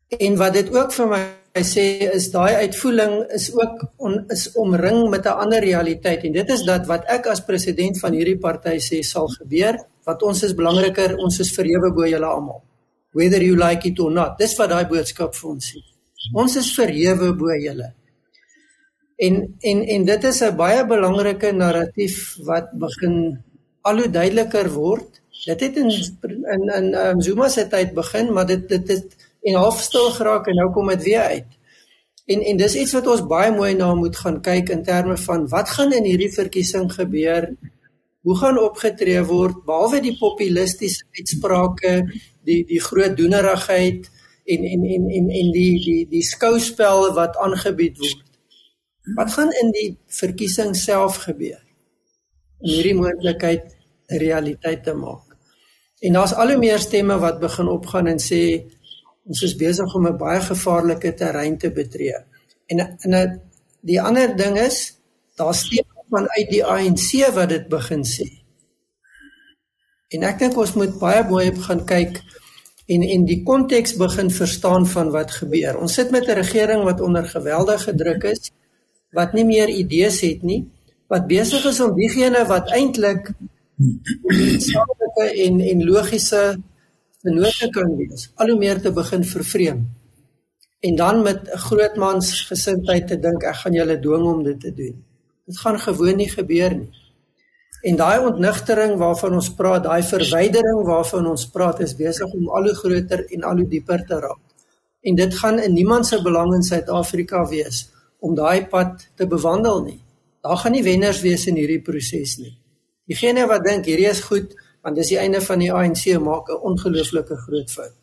[0.08, 1.22] En wat dit ook vir my
[1.62, 6.48] sê is daai uitvoering is ook on, is omring met 'n ander realiteit en dit
[6.50, 10.54] is dat wat ek as president van hierdie party sê sal gebeur, wat ons is
[10.54, 12.62] belangriker, ons is verhewe bo julle almal.
[13.12, 14.38] Whether you like it or not.
[14.38, 15.78] Dis wat daai boodskap vir ons sê.
[16.34, 17.94] Ons is verhewe bo julle.
[19.16, 23.38] En en en dit is 'n baie belangrike narratief wat begin
[23.82, 25.20] al hoe duideliker word.
[25.46, 25.90] Dit het in
[26.54, 30.48] in in um, Zuma se tyd begin, maar dit dit het en half stil geraak
[30.48, 31.60] en nou kom dit weer uit.
[32.32, 35.48] En en dis iets wat ons baie mooi na moet gaan kyk in terme van
[35.52, 37.50] wat gaan in hierdie verkiesing gebeur?
[38.24, 41.96] Hoe gaan opgetree word behalwe die populistiese uitsprake,
[42.48, 44.08] die die groot doenerigheid
[44.44, 48.24] en en en en en die die die skouspel wat aangebied word.
[49.16, 51.60] Wat gaan in die verkiesing self gebeur?
[52.64, 53.68] Om hierdie moontlikheid
[54.08, 55.36] 'n realiteit te maak.
[56.00, 58.64] En daar's al hoe meer stemme wat begin opgaan en sê
[59.28, 62.16] ons is besig om 'n baie gevaarlike terrein te betree.
[62.66, 63.40] En en
[63.80, 64.96] die ander ding is
[65.36, 68.28] daar steek vanuit die ANC wat dit begin sê.
[70.08, 72.22] En ek dink ons moet baie mooi gaan kyk
[72.86, 75.78] en en die konteks begin verstaan van wat gebeur.
[75.78, 78.50] Ons sit met 'n regering wat onder geweldige druk is.
[79.14, 80.64] wat nie meer idees het nie,
[81.06, 83.30] wat besig is om diegene wat eintlik
[84.68, 86.40] samelike en en logiese
[87.24, 89.84] vennote kan wees, al hoe meer te begin vervreem.
[90.84, 94.74] En dan met 'n grootmans gesindheid te dink ek gaan julle dwing om dit te
[94.74, 95.04] doen.
[95.46, 96.92] Dit gaan gewoon nie gebeur nie.
[97.84, 102.62] En daai ontnigtering waarvan ons praat, daai verwydering waarvan ons praat, is besig om al
[102.62, 104.40] hoe groter en al hoe dieper te raak.
[105.02, 109.82] En dit gaan in niemand se belang in Suid-Afrika wees om daai pad te bewandel
[109.84, 110.00] nie.
[110.40, 112.54] Daar gaan nie wenners wees in hierdie proses nie.
[113.04, 116.60] Diegene wat dink hierdie is goed, want dis die einde van die ANC maak 'n
[116.70, 117.96] ongelooflike groot fout.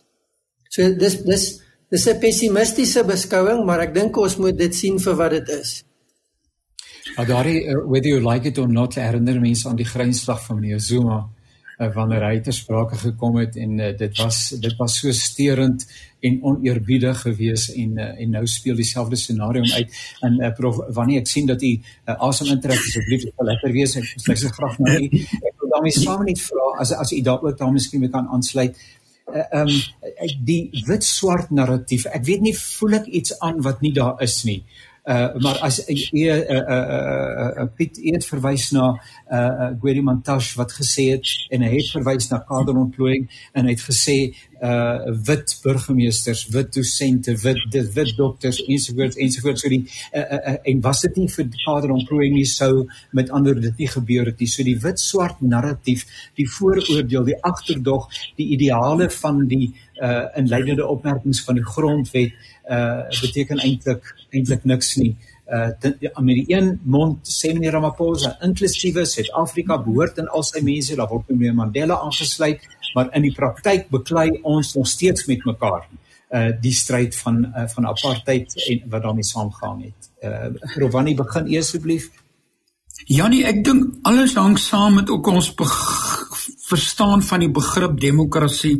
[0.70, 5.15] So dis dis dis 'n pessimistiese beskouing, maar ek dink ons moet dit sien vir
[5.15, 5.84] wat dit is.
[7.17, 10.80] Adari, uh, whether you like it or not, herinner mense aan die grynslag van meneer
[10.80, 11.30] Zuma
[11.82, 15.86] uh, wanneer hy te sprake gekom het en uh, dit was dit was so steurend
[16.22, 19.96] en oneerbiedig geweest en uh, en nou speel dieselfde scenario uit
[20.28, 23.98] en uh, prof wanneer ek sien dat u uh, asem intrek asseblief sal lekker wees
[24.02, 25.24] ek sê se graag nou u
[25.74, 28.78] daarmee saam net vra as as u daar ook daar miskien kan aansluit
[29.32, 29.72] ehm uh,
[30.28, 34.22] um, die wit swart narratief ek weet nie voel ek iets aan wat nie daar
[34.28, 34.62] is nie
[35.02, 40.52] Uh maar as jy uh uh uh Piet het verwys na uh, uh Gweri Montash
[40.60, 43.26] wat gesê het en hy het verwys na kaderontplooiing
[43.58, 44.18] en hy het gesê
[44.62, 50.40] uh wit burgemeesters, wit dosente, wit dit wit dokters ensovoorts ensovoorts so die uh, uh,
[50.54, 52.86] uh, en was dit nie vir kaderontplooiing nie sou
[53.18, 54.52] met ander dit nie gebeur het nie.
[54.54, 56.06] So die wit swart narratief,
[56.38, 58.06] die vooroordeel, die agterdog,
[58.38, 62.38] die ideale van die uh inleidende opmerkings van die grondwet
[62.69, 65.15] uh beteken eintlik eintlik niks nie.
[65.47, 65.69] Uh
[66.19, 71.10] met die een mond sê meneer Ramaphosa inklusiewe Suid-Afrika behoort in al sy mense, daar
[71.10, 72.63] word meneer Mandela aangesluit,
[72.95, 75.88] maar in die praktyk beklei ons nog steeds met mekaar
[76.32, 80.12] uh die stryd van uh, van apartheid en wat daarmee saamgaan het.
[80.24, 82.12] Uh Rovani begin eers asseblief.
[83.10, 85.54] Janie, ek dink alles hang saam met ook ons
[86.67, 88.78] verstaan van die begrip demokrasie.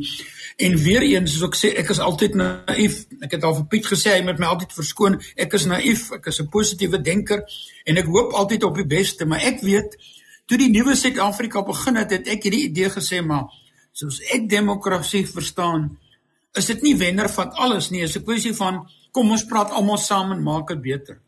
[0.62, 2.98] En weer eens soos ek sê, ek is altyd naïef.
[3.26, 5.18] Ek het al vir Piet gesê hy moet my altyd verskoon.
[5.40, 7.42] Ek is naïef, ek is 'n positiewe denker
[7.86, 9.98] en ek hoop altyd op die beste, maar ek weet
[10.46, 13.50] toe die nuwe Suid-Afrika begin het, het ek hierdie idee gesê maar
[13.92, 15.98] soos ek demokrasie verstaan,
[16.54, 19.98] is dit nie wenner van alles nie, is 'n kwessie van kom ons praat almal
[19.98, 21.20] saam en maak dit beter.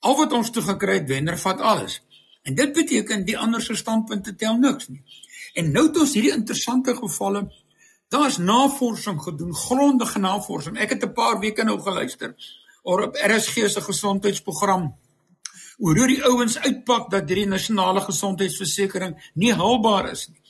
[0.00, 2.00] Al wat ons toe gekry het, wenner van alles.
[2.42, 5.02] En dit beteken die ander se standpunte tel niks nie.
[5.54, 7.50] En nou het ons hierdie interessante gevalle
[8.08, 10.78] Daar's navorsing gedoen, grondige navorsing.
[10.78, 12.34] Ek het 'n paar weke nou geluister
[12.82, 14.94] oor op RSG se gesondheidsprogram
[15.78, 20.40] oor hoe die ouens uitpak dat hierdie nasionale gesondheidsversekering nie haalbaar is nie.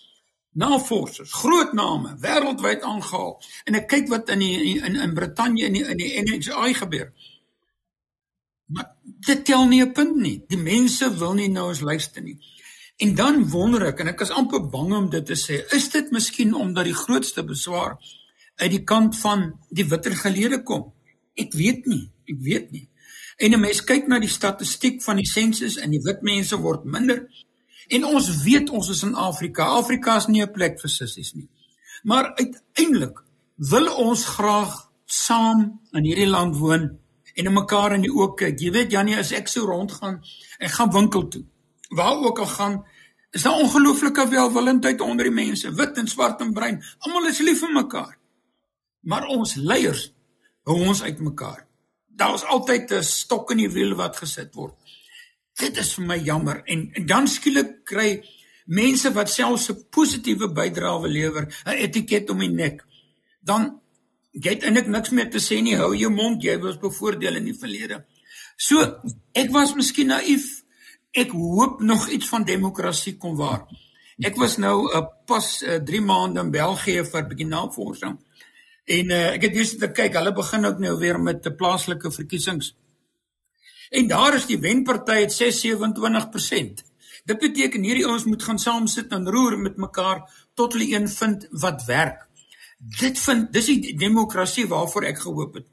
[0.55, 3.43] Navorsers, groot name, wêreldwyd aangehaal.
[3.64, 7.11] En ek kyk wat in die in in Brittanje in die in die NHI gebeur.
[8.71, 8.93] Maar
[9.27, 10.45] dit tel nie 'n punt nie.
[10.49, 12.38] Die mense wil nie nou eens luister nie.
[12.97, 16.11] En dan wonder ek en ek is amper bang om dit te sê, is dit
[16.15, 17.97] miskien omdat die grootste beswaar
[18.63, 20.93] uit die kant van die witter gelede kom?
[21.35, 22.87] Ek weet nie, ek weet nie.
[23.43, 26.85] En 'n mens kyk na die statistiek van die sensus en die wit mense word
[26.85, 27.27] minder.
[27.91, 29.65] En ons weet ons is in Afrika.
[29.65, 31.49] Afrika is nie 'n plek vir sissies nie.
[32.05, 33.19] Maar uiteindelik
[33.57, 36.99] wil ons graag saam in hierdie land woon
[37.35, 38.61] en in mekaar in die oë kyk.
[38.61, 40.23] Jy weet Janie, as ek so rondgaan,
[40.59, 41.45] ek gaan winkel toe
[41.88, 42.85] waar ook al gaan,
[43.31, 46.83] is daar ongelooflike welwillendheid onder die mense, wit en swart en bruin.
[46.99, 48.18] Almal is lief vir mekaar.
[49.01, 50.12] Maar ons leiers
[50.64, 51.66] hou ons uitmekaar.
[52.14, 54.75] Daar is altyd 'n stok in die wiel wat gesit word.
[55.59, 58.25] Dit is vir my jammer en, en dan skielik kry
[58.66, 62.85] mense wat selfs 'n positiewe bydrae wil lewer, 'n etiket om die nek.
[63.40, 63.81] Dan
[64.33, 65.77] get eintlik niks meer te sê nie.
[65.77, 68.05] Hou jou mond, jy was bevoordeel in die verlede.
[68.57, 68.81] So,
[69.33, 70.63] ek was miskien naïef
[71.14, 73.66] ek hoop nog iets van demokrasie kom waar.
[74.18, 78.18] Ek was nou uh, pas 3 uh, maande in België vir 'n bietjie navorsing.
[78.85, 82.11] En uh, ek het eers te kyk, hulle begin ook nou weer met 'n plaaslike
[82.11, 82.74] verkiesings.
[83.90, 86.83] En daar is die wenparty het 627%.
[87.24, 90.24] Dit beteken hierdie ouens moet gaan saam sit en roer met mekaar
[90.55, 92.27] tot hulle een vind wat werk.
[92.79, 95.66] Dit vind dis die demokrasie waarvoor ek gehoop het.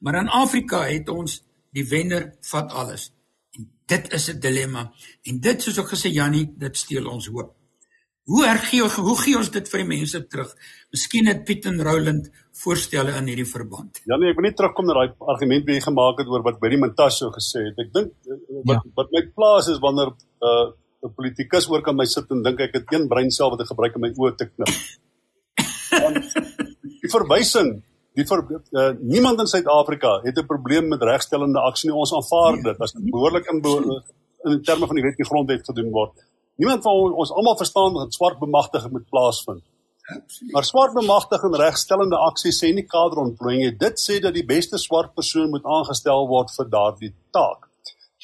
[0.00, 3.10] Maar in Afrika het ons die wenner vat alles.
[3.92, 4.82] Dit is 'n dilemma
[5.28, 7.50] en dit soos ek gesê Jannie, dit steel ons hoop.
[8.30, 10.50] Hoe erg gee hoe gee ons dit vir die mense terug?
[10.94, 12.30] Miskien het Piet en Roland
[12.62, 14.00] voorstelle in hierdie verband.
[14.06, 16.78] Jannie, ek wil net terugkom na daai argument wat jy gemaak het oor wat Berry
[16.78, 17.82] Montasio gesê het.
[17.84, 18.38] Ek dink eh,
[18.70, 18.92] wat ja.
[19.00, 20.16] wat my plaas is wanneer 'n
[20.48, 20.66] uh,
[21.02, 23.96] 'n politikus oor kan my sit en dink ek het een breinsel wat ek gebruik
[23.96, 24.74] om my oë te knip.
[27.02, 27.82] Die verwysing
[28.18, 31.98] die vir uh, niemand in Suid-Afrika het 'n probleem met regstellende aksie nie.
[31.98, 34.02] Ons aanvaar dit as dit behoorlik in behoor,
[34.44, 36.12] in terme van die wet en grondwet gedoen word.
[36.56, 39.62] Niemand van ons, ons almal verstaan dat swart bemagtiging moet plaasvind.
[40.52, 43.78] Maar swart bemagtiging regstellende aksie sê nie kaderontplooiing.
[43.78, 47.68] Dit sê dat die beste swart persoon moet aangestel word vir daardie taak.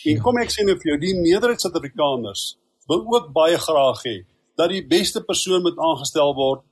[0.04, 2.56] En kom ek sê nou vir jou, die meerderheid Suid-Afrikaners
[2.88, 4.16] wil ook baie graag hê
[4.58, 6.64] dat die beste persoon moet aangestel word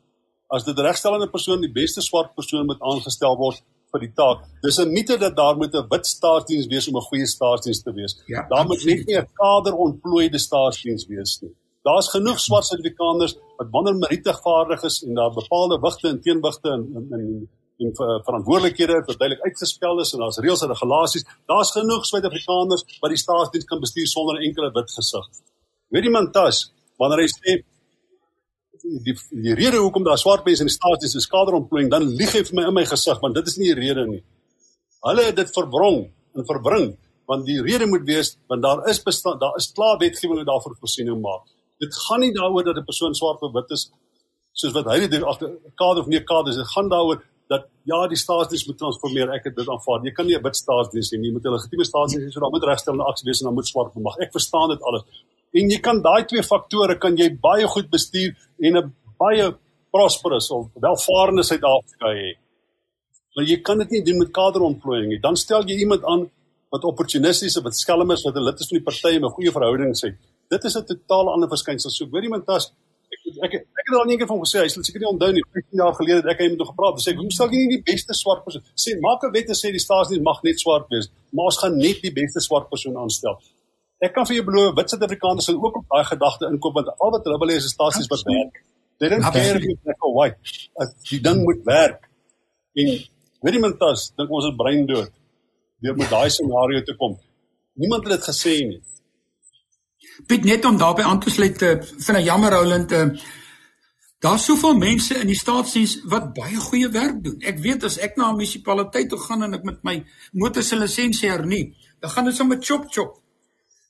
[0.48, 4.44] as dit regstellende persoon die beste swart persoon moet aangestel word vir die taak.
[4.62, 7.92] Dis 'n mite dat daar moet 'n wit staatsdiens wees om 'n goeie staatsdiens te
[7.92, 8.12] wees.
[8.26, 11.54] Ja, daar moet net nie 'n kaderontplooide staatsdiens wees nie.
[11.82, 16.68] Daar's genoeg swart Suid-Afrikaners wat wanneer meriete vaardig is en daar bepaalde wigte en teenwigte
[16.68, 17.92] in in in en
[18.24, 21.24] verantwoordelikhede wat duidelik uitgespel is en daar's reëls en regulasies.
[21.46, 25.26] Daar's genoeg Suid-Afrikaners wat die staatsdiens kan bestuur sonder 'n enkele wit gesig.
[25.88, 27.62] Weet jy man tas wanneer hy sê
[29.06, 32.42] die die rede hoekom daar swart mense in die staatsdiens is skaderontplooiing, dan lieg hy
[32.48, 34.22] vir my in my gesig want dit is nie die rede nie.
[35.06, 36.00] Hulle het dit verbrong
[36.36, 36.88] en verbring
[37.26, 40.76] want die rede moet wees want daar is bestaan daar is klaar wetgewing wat daarvoor
[40.80, 41.46] voorsiening maak.
[41.82, 43.90] Dit gaan nie daaroor dat 'n persoon swart of wit is
[44.52, 46.56] soos wat hy dit agter kader of nie kader is.
[46.56, 49.30] Dit gaan daaroor dat ja, die staatsdiens moet transformeer.
[49.30, 50.02] Ek het dit aanvaar.
[50.04, 51.28] Jy kan nie 'n wit staatsdiens hê nie.
[51.28, 52.30] Jy moet 'n legitieme staatsdiens hê.
[52.32, 54.16] So daar moet regstellende aksie wees en dan moet swart mag.
[54.18, 55.02] Ek verstaan dit alles
[55.52, 59.54] en jy kan daai twee faktore kan jy baie goed bestuur en 'n baie
[59.90, 62.36] prosperous of welvarende Suid-Afrika hê.
[63.36, 65.20] Maar jy kan dit nie doen met kaderontplooiing nie.
[65.20, 66.30] Dan stel jy iemand aan
[66.72, 69.36] wat opportunisties is, wat skelm is, wat 'n lid is van die party en 'n
[69.36, 70.16] goeie verhouding het.
[70.48, 71.90] Dit is 'n totaal ander verskynsel.
[71.90, 72.72] So, hoor iemand as
[73.12, 75.44] ek ek ek het al eendag van gesê, hy sal seker nie onthou nie.
[75.52, 76.94] 15 jaar gelede het ek hy met hom gepraat.
[76.96, 78.62] Hy sê, "Hoekom stel jy nie die beste swart persoon?
[78.74, 81.76] Sê, maak 'n wet en sê die staatsdiens mag net swart wees, maar ons gaan
[81.76, 83.38] net die beste swart persoon aanstel."
[84.04, 87.12] Ek kan vir jou beloof wit Suid-Afrikaners sal ook op daai gedagte inkom want al
[87.14, 88.58] wat hulle wil hê is stasies wat werk.
[88.98, 90.58] They don't care if it's black or white.
[90.80, 92.08] As die ding moet werk.
[92.76, 92.92] En
[93.44, 95.12] weet jy mentas, dink ons is brein dood
[95.84, 97.16] deur met daai scenario te kom.
[97.76, 98.78] Niemand het dit gesê nie.
[100.28, 103.08] Piet net om daarbey aan te sluit te vind 'n jammer Roland uh,
[104.18, 107.36] Daar's soveel mense in die staatsdiens wat baie goeie werk doen.
[107.44, 110.76] Ek weet as ek na 'n munisipaliteit toe gaan en ek met my motor se
[110.76, 113.20] lisensie hernie, dan gaan dit sommer chop chop.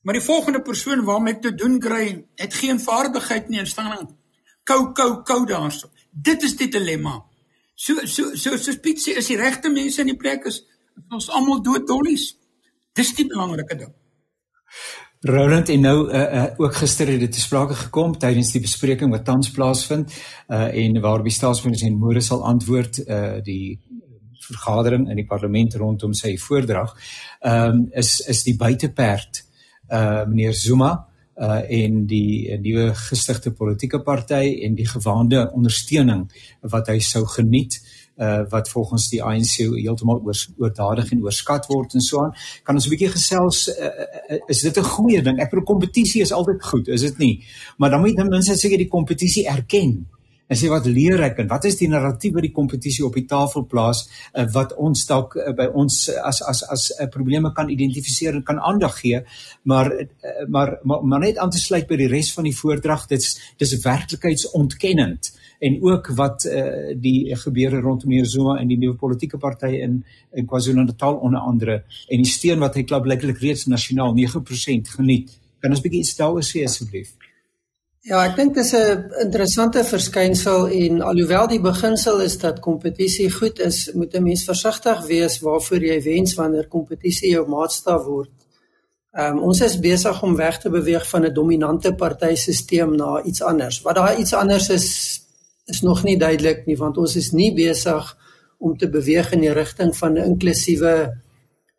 [0.06, 2.04] Maar die volgende persoon waarmee ek te doen kry,
[2.38, 4.10] het geen vaardigheid nie en staan aan.
[4.62, 5.88] Kou kou kou daarso.
[6.10, 7.16] Dit is die dilemma.
[7.74, 10.60] So so so so Piet sê is die regte mense in die plek is
[11.10, 12.36] ons almal dood dollies.
[12.94, 13.90] Dis die belangrike ding.
[15.26, 19.10] Roland en nou uh, uh, ook gister het dit te sprake gekom tydens die bespreking
[19.10, 23.80] wat tans plaasvind uh, en waar die staatsminister Moore sal antwoord uh, die
[24.46, 26.94] vergadering in die parlement rondom sy voordrag.
[27.42, 29.42] Um, is is die buiteperd
[29.90, 31.06] uh meneer Zuma
[31.36, 36.26] uh en die nuwe gestigte politieke party en die gewaande ondersteuning
[36.72, 37.76] wat hy sou geniet
[38.16, 42.32] uh wat volgens die ANC heeltemal oor oordadig en oorskat word en so aan.
[42.64, 45.38] Kan ons 'n bietjie gesels uh, is dit 'n goeie ding?
[45.38, 47.44] Ek bedoel kompetisie is altyd goed is dit nie?
[47.76, 50.06] Maar dan moet jy ten minste seker die kompetisie erken
[50.46, 53.26] en sê wat leer ek en wat is die narratief wat die kompetisie op die
[53.26, 57.10] tafel plaas uh, wat ons dalk uh, by ons uh, as as as 'n uh,
[57.10, 59.22] probleme kan identifiseer en kan aandag gee
[59.64, 63.06] maar, uh, maar maar maar net aan te sluit by die res van die voordrag
[63.06, 68.94] dit's dis werklikheidsontkenend en ook wat uh, die gebeure rondom hier Zuma en die nuwe
[68.94, 74.14] politieke party in in KwaZulu-Natal onder andere en die steun wat hy klaarbliklik reeds nasionaal
[74.14, 75.38] 9% geniet.
[75.60, 77.14] Kan ons bietjie iets daaroor sê asseblief
[78.06, 83.58] Ja, ek dink dis 'n interessante verskynsel en alhoewel die beginsel is dat kompetisie goed
[83.58, 88.30] is, moet 'n mens versigtig wees waarvoor jy wens wanneer kompetisie jou maatstaf word.
[89.18, 93.82] Um, ons is besig om weg te beweeg van 'n dominante partytesisteem na iets anders.
[93.82, 95.20] Wat daai iets anders is,
[95.66, 98.16] is nog nie duidelik nie, want ons is nie besig
[98.58, 101.12] om te beweeg in die rigting van 'n inklusiewe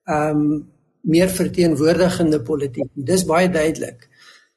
[0.04, 0.72] ehm um,
[1.02, 2.90] meer verteenwoordigende politiek.
[2.94, 4.10] Dis baie duidelik.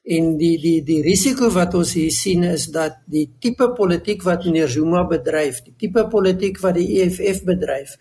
[0.03, 4.45] En die die die risiko wat ons hier sien is dat die tipe politiek wat
[4.45, 7.97] meneer Zuma bedryf, die tipe politiek wat die EFF bedryf.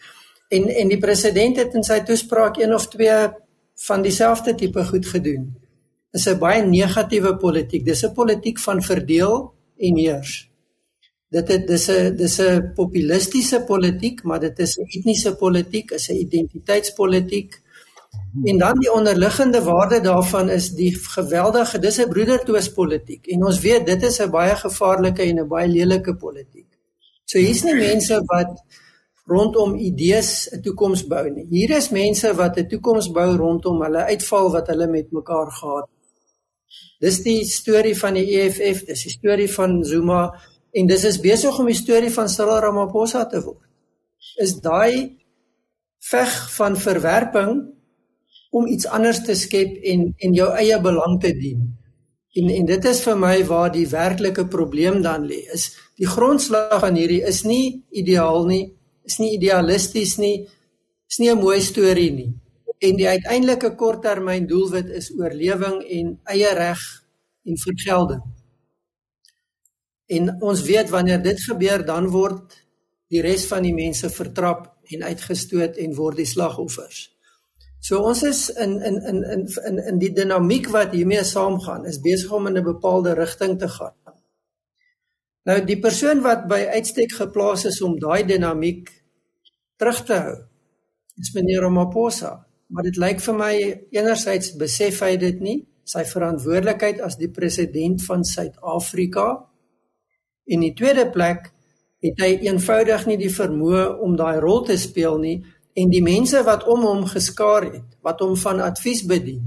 [0.50, 3.28] En en die president het in sy toespraak een of twee
[3.88, 5.56] van dieselfde tipe goed gedoen.
[6.12, 7.86] Is 'n baie negatiewe politiek.
[7.86, 10.50] Dis 'n politiek van verdeel en heers.
[11.30, 16.10] Dit het dis 'n dis 'n populistiese politiek, maar dit is 'n etniese politiek, is
[16.10, 17.62] 'n identiteitspolitiek.
[18.44, 23.60] En dan die onderliggende waarde daarvan is die geweldige dis 'n broedertwis politiek en ons
[23.60, 26.68] weet dit is 'n baie gevaarlike en 'n baie lelike politiek.
[27.26, 28.64] So hier's nie mense wat
[29.26, 31.48] rondom idees 'n toekoms bou nie.
[31.50, 35.88] Hier is mense wat 'n toekoms bou rondom hulle uitval wat hulle met mekaar gehad.
[37.00, 40.34] Dis die storie van die EFF, dis die storie van Zuma
[40.72, 43.66] en dis is besig om die storie van Cyril Ramaphosa te word.
[44.36, 45.18] is daai
[46.00, 47.79] veg van verwerping
[48.50, 51.62] om iets anders te skep en en jou eie belang te dien.
[52.38, 55.42] En en dit is vir my waar die werklike probleem dan lê.
[55.54, 58.66] Is die grondslag van hierdie is nie ideaal nie,
[59.06, 60.48] is nie idealisties nie,
[61.10, 62.34] is nie 'n mooi storie nie.
[62.80, 66.80] En die uiteindelike korttermyn doelwit is oorlewing en eie reg
[67.46, 68.22] en vergelding.
[70.08, 72.56] En ons weet wanneer dit gebeur dan word
[73.10, 77.10] die res van die mense vertrap en uitgestoot en word die slagoffers.
[77.80, 82.02] So ons is in in in in in in die dinamiek wat hiermee saamgaan is
[82.04, 83.96] besig om in 'n bepaalde rigting te gaan.
[85.46, 88.90] Nou die persoon wat by uitstek geplaas is om daai dinamiek
[89.78, 90.38] terug te hou
[91.18, 93.56] is meneer Ramaphosa, maar dit lyk vir my
[93.92, 99.50] enerzijds besef hy dit nie sy verantwoordelikheid as die president van Suid-Afrika en
[100.50, 101.52] in die tweede plek
[102.04, 105.38] het hy eenvoudig nie die vermoë om daai rol te speel nie
[105.74, 109.46] en die mense wat om hom geskaar het, wat hom van advies bedien,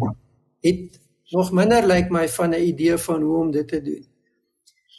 [0.60, 1.00] het
[1.32, 4.06] nog minder lyk like my van 'n idee van hoe om dit te doen.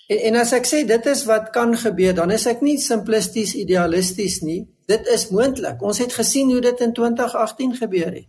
[0.07, 3.55] En, en as ek sê dit is wat kan gebeur, dan is ek nie simplisties
[3.55, 4.67] idealisties nie.
[4.85, 5.81] Dit is moontlik.
[5.81, 8.27] Ons het gesien hoe dit in 2018 gebeur het.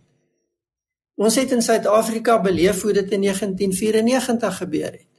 [1.15, 5.11] Ons het in Suid-Afrika beleef hoe dit in 1994 gebeur het.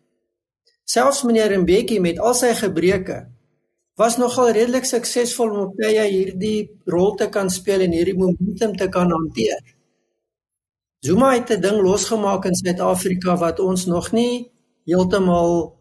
[0.84, 3.35] Selfs meneer Mbeki met al sy gebreke
[3.96, 8.76] was nogal redelik suksesvol om op tye hierdie rol te kan speel en hierdie momentum
[8.76, 9.62] te kan hanteer.
[11.00, 14.52] Zuma het 'n ding losgemaak in Suid-Afrika wat ons nog nie
[14.84, 15.76] heeltemal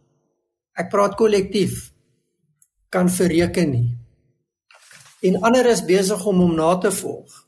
[0.73, 1.91] ek praat kollektief
[2.89, 3.97] kan verreken nie.
[5.21, 7.45] En ander is besig om hom na te volg.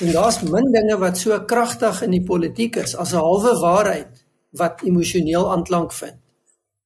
[0.00, 4.24] En daar's min dinge wat so kragtig in die politiek is as 'n halwe waarheid
[4.50, 6.18] wat emosioneel aanklank vind.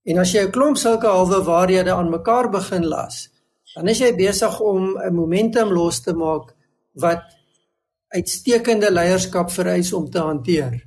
[0.04, 3.30] En as jy 'n klomp sulke halwe waarhede aan mekaar begin las,
[3.74, 6.54] dan is jy besig om 'n momentum los te maak
[6.92, 7.24] wat
[8.08, 10.82] uitstekende leierskap vereis om te hanteer.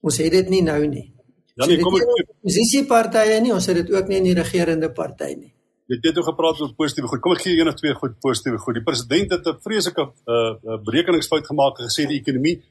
[0.00, 1.12] Ons het dit nie nou nie.
[1.54, 5.34] Ja, nee, kom ek posisiepartye nie, ons het dit ook nie in die regerende party
[5.34, 5.52] nie.
[5.88, 7.20] Jy het net gepraat oor positiewe goed.
[7.20, 8.74] Kom ek gee een of twee goed positiewe goed.
[8.74, 12.62] Die president het 'n vreeslike uh, berekeningsfout gemaak en gesê die ekonomie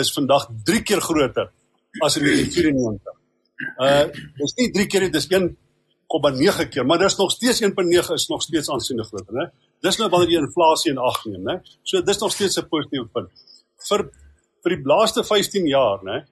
[0.00, 1.52] is vandag 3 keer groter
[2.02, 3.23] as in 1994.
[3.78, 8.28] Uh dis nie 3 keer nie, dis 1,9 keer, maar dis nog steeds 1.9 is
[8.28, 9.46] nog steeds aansienlik groter, né?
[9.84, 11.56] Dis nou wanneer jy inflasie in ag neem, né?
[11.86, 13.30] So dis nog steeds 'n positiewe punt.
[13.88, 14.10] Vir
[14.64, 16.24] vir die laaste 15 jaar, né?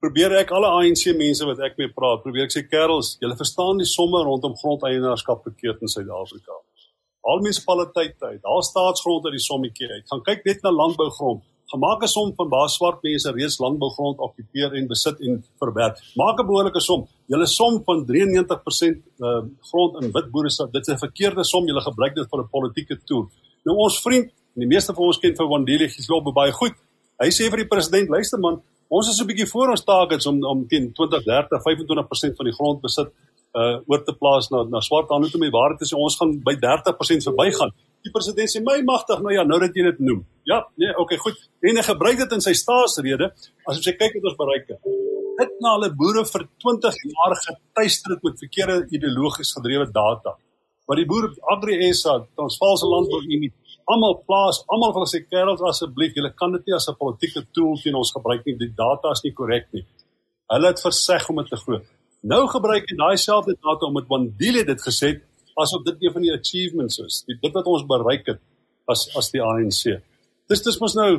[0.00, 3.78] Probeer ek alle ANC mense wat ek mee praat, probeer ek sê kerels, julle verstaan
[3.78, 6.52] die somme rondom grondeienaarskap verkeerd in Suid-Afrika.
[7.22, 10.08] Al munisipaliteite, daar staatsgrond uit die sommetjie uit.
[10.08, 14.74] Gaan kyk net na landbougrond gemaak 'n som van baie swart mense reeds landbougrond okkupeer
[14.74, 15.96] en besit en verwerk.
[16.16, 17.06] Maak 'n behoorlike som.
[17.26, 20.72] Julle som van 93% uh, grond in wit boere sit.
[20.72, 21.66] Dit is 'n verkeerde som.
[21.66, 23.28] Julle gebruik dit vir 'n politieke tool.
[23.64, 26.74] Nou ons vriend, en die meeste van ons ken vir Wandile Gislop baie goed.
[27.20, 30.44] Hy sê vir die president, luister man, ons is 'n bietjie voor ons targets om
[30.44, 33.08] om teen 20, 30, 25% van die grond besit
[33.54, 35.40] uh oor te plaas na na swart hande toe.
[35.40, 37.72] My waarheid is ons gaan by 30% verbygaan
[38.04, 40.24] die president sê my magtig nou ja nou dat jy dit noem.
[40.48, 41.38] Ja, nee, okay, goed.
[41.62, 43.30] En hy gebruik dit in sy staatsrede
[43.68, 44.80] as ons kyk wat ons bereik het.
[45.40, 50.34] Dit na hulle boere vir 20 jaar getuister het met verkeerde ideologies gedrewe data.
[50.88, 53.52] Maar die boere Agri SA, Transvaalse Landbou Unie,
[53.90, 57.78] almal plaas, almal wil sê kerels asseblief, julle kan dit nie as 'n politieke tool
[57.82, 58.56] teen ons gebruik nie.
[58.58, 59.84] Die data is nie korrek nie.
[60.50, 61.80] Hulle het verseg om dit te glo.
[62.22, 65.20] Nou gebruik hy daai selfde data om met Wandile dit gesê
[65.62, 68.40] asof dit een van die achievements is, die, dit wat ons bereik het
[68.90, 70.00] as as die ANC.
[70.50, 71.10] Dis dis mos nou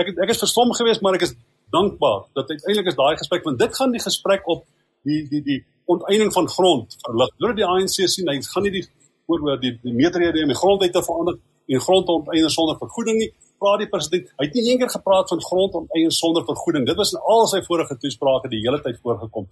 [0.00, 1.34] ek ek is verstom geweest, maar ek is
[1.74, 4.64] dankbaar dat uiteindelik is daai gesprek want dit gaan die gesprek op
[5.06, 7.34] die die die onteiening van grond verlig.
[7.42, 8.86] Deur die ANC sien hy gaan nie die
[9.26, 13.32] oor die die meterhede en die grondwet te verander en grond onteien sonder vergoeding nie.
[13.58, 16.84] Praat die president, hy het nie eendag gepraat van grond onteien sonder vergoeding.
[16.86, 19.46] Dit was in al sy vorige toesprake die hele tyd voorgekom.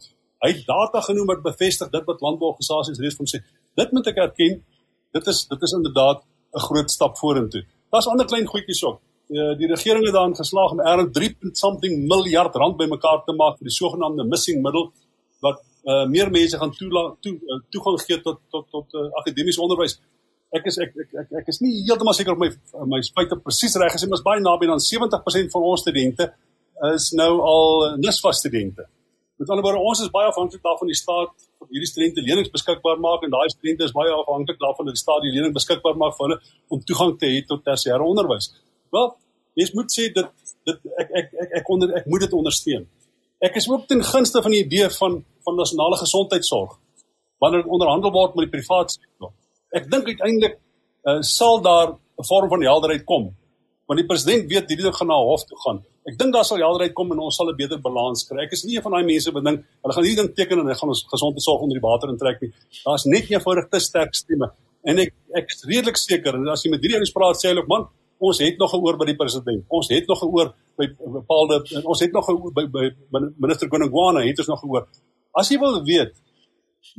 [0.45, 3.41] Hy het data genoem wat bevestig dit wat landbouorganisasies reeds van sê.
[3.75, 4.61] Dit moet ek erken.
[5.15, 6.23] Dit is dit is inderdaad
[6.55, 7.65] 'n groot stap vorentoe.
[7.91, 9.01] Daar's ander klein goedjies ook.
[9.29, 11.37] Die, die regering het daarin geslaag om erns 3.
[11.53, 14.91] something miljard rand bymekaar te maak vir die sogenaamde missing middle
[15.41, 19.61] wat uh, meer mense gaan toela, toe uh, toegang gee tot tot tot uh, akademiese
[19.61, 19.99] onderwys.
[20.55, 22.51] Ek is ek ek ek, ek is nie heeltemal seker op my
[22.87, 26.33] my spuite presies reg gesê, maar is baie naby aan 70% van ons studente
[26.95, 28.87] is nou al NSFAS studente.
[29.39, 31.33] Met ander woorde, ons is baie afhanklik daarvan die staat
[31.71, 35.23] hierdie studente lenings beskikbaar maak en daai studente is baie afhanklik daarvan dat die staat
[35.25, 36.39] die lening beskikbaar maak vir hulle
[36.69, 38.51] om toegang te hê tot tersiêre onderwys.
[38.95, 39.09] Wel,
[39.61, 40.31] mens moet sê dit
[40.69, 42.87] dit ek ek ek ek onder ek moet dit ondersteun.
[43.45, 46.79] Ek is ook ten gunste van die idee van van nasionale gesondheidsorg
[47.43, 49.33] wanneer dit onderhandel word met die private sektor.
[49.75, 50.61] Ek dink uiteindelik
[51.05, 53.35] uh, sal daar 'n vorm van helderheid kom.
[53.87, 55.83] Want die president weet hierdie ding gaan na hof toe gaan.
[56.05, 58.45] Ek dink daar sal helderheid kom en ons sal 'n beter balans kry.
[58.45, 60.67] Ek is nie een van daai mense wat dink hulle gaan hierdie ding teken en
[60.67, 62.53] hulle gaan ons gesondheidsorg onder die water intrek nie.
[62.85, 64.51] Daar's net eenvoudig te sterk stemme.
[64.85, 67.65] En ek ek is redelik seker en as jy met hierdie ouens praat sê hulle
[67.67, 67.89] man,
[68.21, 69.65] ons het nog 'n oor by die president.
[69.69, 70.87] Ons het nog 'n oor by
[71.19, 74.69] bepaalde ons het nog 'n oor by, by, by minister Gonongwana het ons nog 'n
[74.69, 74.87] oor.
[75.33, 76.13] As jy wil weet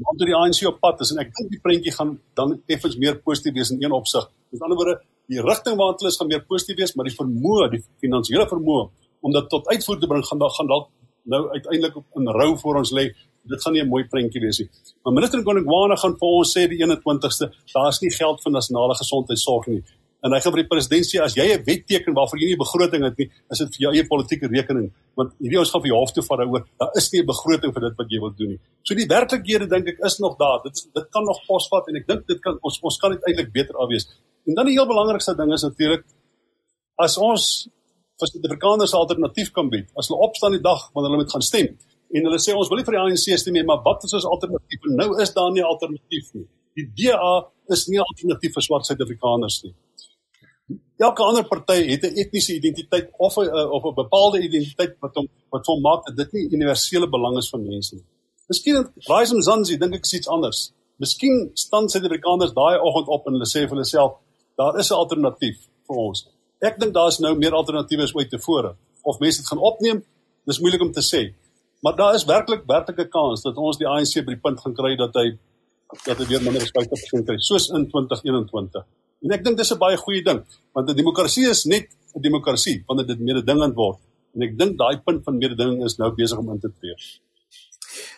[0.01, 3.19] want die ANC op pad is en ek dink die prentjie gaan dan effens meer
[3.21, 4.25] positief wees in een opsig.
[4.49, 5.01] Met ander woorde,
[5.31, 8.89] die rigting waarna hulle is gaan meer positief wees, maar die vermoë, die finansiële vermoë
[9.25, 10.89] om dit tot uitvoer te bring gaan dan gaan dalk
[11.23, 13.09] nou uiteindelik in rou voor ons lê.
[13.45, 14.69] Dit gaan nie 'n mooi prentjie wees nie.
[15.03, 19.67] Maar minister Gonongwana gaan vir ons sê die 21ste, daar's nie geld vir nasionale gesondheidsorg
[19.67, 19.83] nie
[20.25, 22.57] en hy gaan vir die president sê as jy 'n wet teken waarvoor jy nie
[22.57, 25.81] 'n begroting het nie, is dit vir jou eie politieke rekening want hierdie ons gaan
[25.81, 26.63] vir jou hof toe vat daaroor.
[26.79, 28.59] Daar is nie 'n begroting vir dit wat jy wil doen nie.
[28.83, 30.59] So die werklikhede dink ek is nog daar.
[30.63, 33.75] Dit dit kan nog posvat en ek dink dit kan ons ons kan uiteindelik beter
[33.75, 34.05] afwees.
[34.45, 36.05] En dan die heel belangrikste ding is natuurlik
[37.01, 37.45] as ons
[38.19, 39.89] vir Suid-Afrikaners 'n alternatief kan bied.
[39.95, 41.77] As hulle opstaan die dag wanneer hulle moet gaan stem
[42.15, 44.25] en hulle sê ons wil nie vir die ANC stem nie, maar wat is ons
[44.25, 44.79] alternatief?
[44.89, 46.47] En nou is daar nie 'n alternatief nie.
[46.75, 49.73] Die DA is nie 'n alternatief vir swart Suid-Afrikaners nie.
[50.97, 55.27] Elke ander party het 'n etniese identiteit of 'n of 'n bepaalde identiteit wat hom
[55.49, 58.05] wat hom maak dat dit nie universele belang is vir mense nie.
[58.47, 60.73] Miskien Raism Zanzi dink ek is iets anders.
[60.97, 64.13] Miskien staan Suid-Afrikaners daai oggend op en hulle sê vir hulle self
[64.55, 66.27] daar is 'n alternatief vir ons.
[66.61, 68.75] Ek dink daar is nou meer alternatiewe as ooit tevore.
[69.03, 70.03] Of mense dit gaan opneem,
[70.45, 71.33] dis moeilik om te sê.
[71.81, 74.95] Maar daar is werklik werklike kans dat ons die ANC by die punt gaan kry
[74.95, 75.37] dat hy
[76.05, 78.85] dat hy weer minder as 50% kry soos in 2021.
[79.25, 80.41] En ek dink dis 'n baie goeie ding,
[80.73, 83.99] want 'n demokrasie is net 'n demokrasie wanneer dit mededingend word.
[84.35, 86.95] En ek dink daai punt van mededinging is nou besig om in te tree.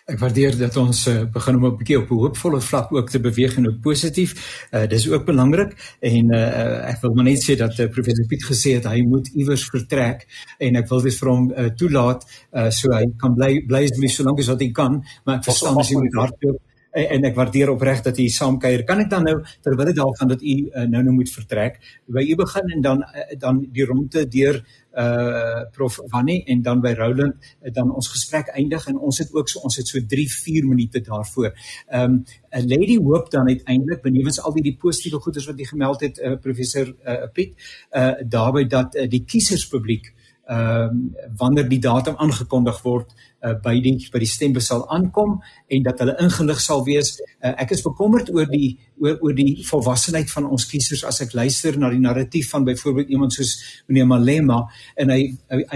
[0.08, 3.20] Ek waardeer dat ons uh, begin om 'n bietjie op 'n hoopvolle vlak ook te
[3.20, 4.32] beweeg en ook positief.
[4.72, 8.44] Uh dis ook belangrik en uh ek wil maar net sê dat uh, professor Piet
[8.44, 10.26] gesê het hy moet iewers vertrek
[10.58, 13.98] en ek wil dit vir hom uh, toelaat uh so hy kan bly bly as
[13.98, 16.67] wie so lank as wat hy kan, maar ek verstaan as hy moet hardloop
[16.98, 18.84] en, en ek waardeer opreg dat u saamkuier.
[18.88, 22.36] Kan ek dan nou terwyl daarvan dat u uh, nou nou moet vertrek, by u
[22.42, 24.62] begin en dan uh, dan die ronde deur
[24.98, 29.30] uh prof Wannie en dan by Roland uh, dan ons gesprek eindig en ons het
[29.36, 31.52] ook so ons het so 3 4 minute daarvoor.
[31.86, 35.66] Ehm um, 'n lady hoop dan uiteindelik benewens al die die positiewe goeders wat jy
[35.68, 37.54] gemeld het uh, professor uh, Piet
[37.92, 40.14] uh daarby dat uh, die kieserspubliek
[40.48, 41.00] ehm um,
[41.36, 43.10] wanneer die datum aangekondig word
[43.44, 45.34] uh, by die by die stembus sal aankom
[45.68, 47.18] en dat hulle ingelig sal wees.
[47.38, 51.34] Uh, ek is bekommerd oor die oor oor die volwassenheid van ons kiesers as ek
[51.36, 53.52] luister na die narratief van byvoorbeeld iemand soos
[53.86, 54.62] meneer Malema
[54.96, 55.20] en hy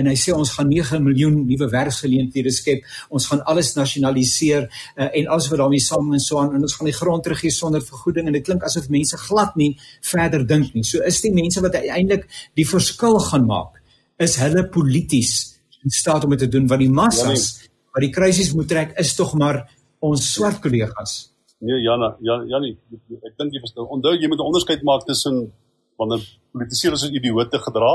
[0.00, 2.88] en hy sê ons gaan 9 miljoen nuwe werksgeleenthede skep.
[3.12, 6.78] Ons gaan alles nasionaliseer uh, en alles wat daarmee saam en so aan en ons
[6.78, 10.72] gaan die grond teruggee sonder vergoeding en dit klink asof mense glad nie verder dink
[10.72, 10.88] nie.
[10.88, 12.24] So is die mense wat uiteindelik
[12.56, 13.81] die verskil gaan maak
[14.18, 18.52] is hulle polities in staat om dit te doen want die massas wat die krisis
[18.56, 19.62] moet trek is tog maar
[20.02, 21.32] ons swart kollegas.
[21.62, 22.74] Nee Jana, ja Janie,
[23.22, 23.86] ek dink jy verstaan.
[23.86, 25.52] Onthou jy moet 'n onderskeid maak tussen
[25.98, 27.92] wanneer politici as idioote gedra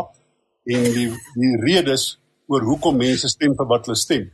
[0.66, 4.32] en die die redes oor hoekom mense stem vir wat hulle stem.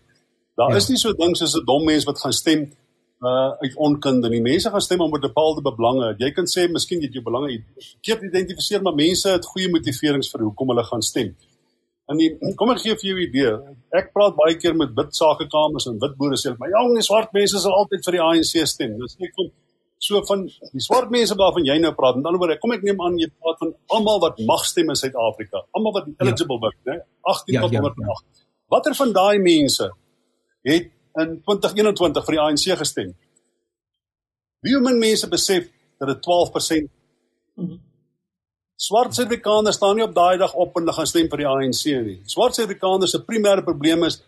[0.55, 0.77] Daar ja.
[0.77, 2.69] is nie so ding soos 'n dom mens wat gaan stem
[3.23, 4.41] uh uit onkunde nie.
[4.41, 6.15] Mense gaan stem om bepaalde belange.
[6.19, 10.29] Jy kan sê miskien jy het jou belange verkeerd identifiseer, maar mense het goeie motiverings
[10.31, 11.35] vir hoekom hulle gaan stem.
[12.11, 12.29] En die,
[12.59, 13.51] kom ek gee vir jou 'n idee.
[13.95, 17.31] Ek praat baie keer met wit sakekamers en wit boere sê, "Maar jong, die swart
[17.33, 19.51] mense sal altyd vir die ANC stem." Dis nie kom
[19.97, 20.43] so van
[20.73, 22.15] die swart mense waarvan jy nou praat.
[22.15, 24.99] Met ander woorde, kom ek neem aan jy praat van almal wat mag stem in
[24.99, 25.63] Suid-Afrika.
[25.71, 26.67] Almal wat eligible ja.
[26.67, 26.97] is, né?
[27.21, 27.95] 18 ja, tot 108.
[27.99, 28.43] Ja, ja.
[28.73, 29.91] Watter van daai mense
[30.63, 30.91] het
[31.23, 33.15] in 2021 vir die ANC gestem?
[34.63, 36.89] Wie min mense besef dat dit 12%
[37.55, 37.92] mm -hmm.
[38.75, 42.19] Swart Suid-Afrikaners staan nie op daai dag op en gaan stem vir die ANC nie.
[42.25, 44.21] Swart Suid-Afrikaners se primêre probleem is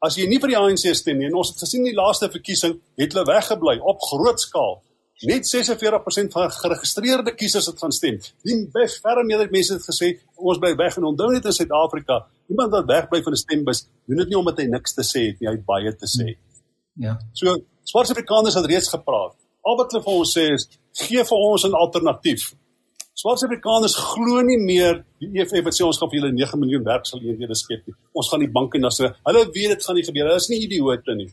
[0.00, 2.78] as jy nie vir die ANC stem nie en ons het gesien die laaste verkiesing
[3.00, 4.80] het hulle weggebly op groot skaal.
[5.28, 8.16] Net 46% van geregistreerde kiesers het gaan stem.
[8.48, 12.72] Die verre meerderheid mense het gesê ons bly weg en onthou net in Suid-Afrika, iemand
[12.72, 15.48] wat wegbly van 'n stembus, doen dit nie omdat hy niks te sê het nie,
[15.48, 16.38] hy het baie te sê.
[16.96, 17.18] Ja.
[17.34, 17.52] So
[17.84, 19.36] Swart Suid-Afrikaners het reeds gepraat.
[19.62, 20.68] Al wat hulle vir ons sê is
[21.04, 22.54] gee vir ons 'n alternatief.
[23.20, 26.84] Swart Afrikaners glo nie meer die EFF wat sê ons gaan vir julle 9 miljoen
[26.86, 27.94] werksgeleenthede skep nie.
[28.16, 29.10] Ons gaan die banke na so.
[29.28, 30.30] Hulle weet dit gaan nie gebeur.
[30.30, 31.26] Hulle is nie idioote nie.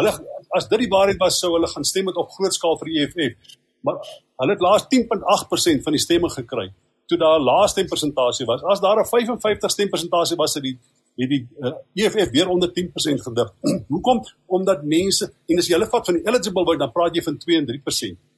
[0.00, 0.14] Hulle
[0.58, 3.04] as dit die waarheid was sou hulle gaan stem met op groot skaal vir die
[3.04, 3.52] EFF.
[3.86, 4.00] Maar
[4.42, 6.72] hulle het laas 10.8% van die stemme gekry
[7.10, 8.62] toe daar 'n laaste persentasie was.
[8.64, 10.78] As daar 'n 55 stem persentasie was het die
[11.20, 13.54] het die uh, EFF weer onder 10% gedip.
[13.94, 14.24] Hoekom?
[14.46, 17.38] Omdat mense en as jy hulle vat van die eligible vote dan praat jy van
[17.38, 18.31] 2 en 3%.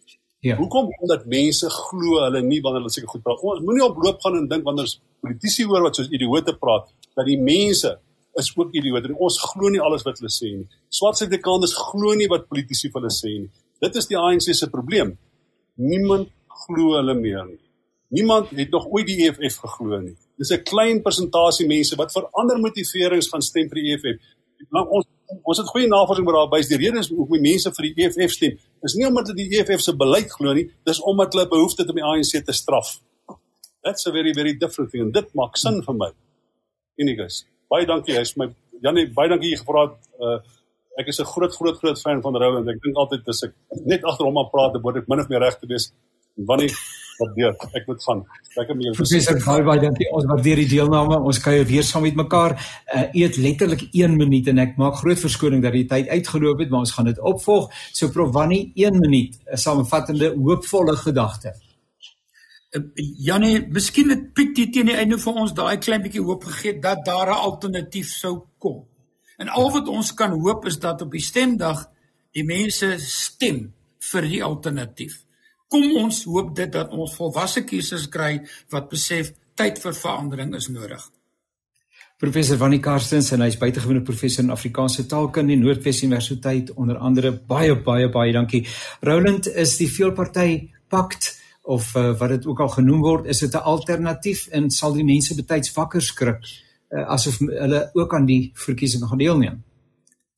[0.44, 0.56] Ja.
[0.56, 0.90] Hoekom?
[1.00, 3.40] Omdat mense glo hulle nie wanneer hulle seker goed praat.
[3.48, 4.90] Ons moenie op loop gaan en dink wanneer
[5.24, 7.94] politici hoor wat soos idioote praat dat die mense
[8.42, 9.14] is ook idioote.
[9.16, 10.66] Ons glo nie alles wat hulle sê nie.
[10.92, 13.48] Swart Suid-Afrikaners glo nie wat politici vir hulle sê nie.
[13.80, 15.14] Dit is die ANC se probleem.
[15.80, 16.28] Niemand
[16.66, 17.62] glo hulle meer nie.
[18.12, 20.12] Niemand het nog ooit die EFF geglo nie.
[20.36, 24.20] Dis 'n klein persentasie mense wat vir ander motiverings gaan stem vir die EFF.
[24.76, 25.08] Nou ons
[25.42, 26.60] ons het goeie navorsing oor daarby.
[26.68, 29.82] Die rede is hoekom mense vir die EFF stem, is nie omdat hulle die EFF
[29.84, 32.98] se beleid glo nie, dis omdat hulle behoefte het om die ANC te straf.
[33.84, 35.12] That's a very very different thing.
[35.12, 36.10] Dit maak sin vir my.
[37.00, 37.44] Enigus.
[37.70, 38.16] Baie dankie.
[38.16, 38.48] Hy's my
[38.84, 40.12] Janie, baie dankie jy gevra het.
[40.20, 40.38] Uh
[40.94, 42.68] ek is 'n groot groot groot fan van Roland.
[42.68, 43.52] Ek dink altyd as ek
[43.84, 45.92] net agter hom aan praat, dan word ek min of meer reg te wees.
[46.36, 46.70] Wanneer
[47.18, 48.22] wat deur ek moet gaan.
[48.54, 48.94] Lekker met jou.
[48.98, 50.08] Professor baie baie dankie.
[50.14, 51.18] Ons waardeer die deelname.
[51.30, 52.54] Ons kuier weer saam met mekaar.
[52.56, 56.72] Uh, eet letterlik 1 minuut en ek maak groot verskoning dat die tyd uitgeloop het,
[56.72, 57.70] maar ons gaan dit opvolg.
[57.92, 61.54] So Prof Wannie, 1 minuut, 'n samevattende hoopvolle gedagte.
[62.74, 62.82] Uh,
[63.26, 67.04] Janie, miskien het Piet teen die einde vir ons daai klein bietjie hoop gegee dat
[67.04, 68.84] daar 'n alternatief sou kom.
[69.36, 71.90] En al wat ons kan hoop is dat op die stemdag
[72.32, 75.24] die mense stem vir die alternatief
[75.68, 78.38] kom ons hoop dit dat ons volwasse kiesers kry
[78.70, 81.02] wat besef tyd vir verandering is nodig.
[82.18, 87.32] Professor Vannie Karstens en hy's buitengewone professor in Afrikaanse taalkunde in Noordwes Universiteit onder andere
[87.34, 88.62] baie baie baie dankie.
[89.02, 93.54] Roland is die veelparty pakt of uh, wat dit ook al genoem word, is dit
[93.54, 98.52] 'n alternatief en sal die mense betyds wakker skrik uh, asof hulle ook aan die
[98.54, 99.62] verkiesing gaan deelneem.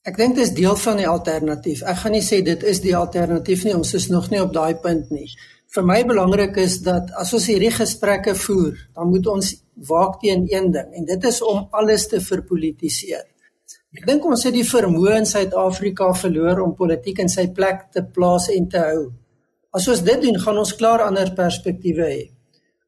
[0.07, 1.81] Ek dink dit is deel van die alternatief.
[1.83, 3.75] Ek gaan nie sê dit is die alternatief nie.
[3.75, 5.27] Ons is nog nie op daai punt nie.
[5.75, 9.49] Vir my belangrik is dat as ons hierdie gesprekke voer, dan moet ons
[9.89, 13.27] waak teen een ding en dit is om alles te verpolitiseer.
[13.97, 18.07] Ek dink ons het die vermoë in Suid-Afrika verloor om politiek in sy plek te
[18.07, 19.03] plaas en te hou.
[19.75, 22.25] As ons dit doen, gaan ons klaar ander perspektiewe hê.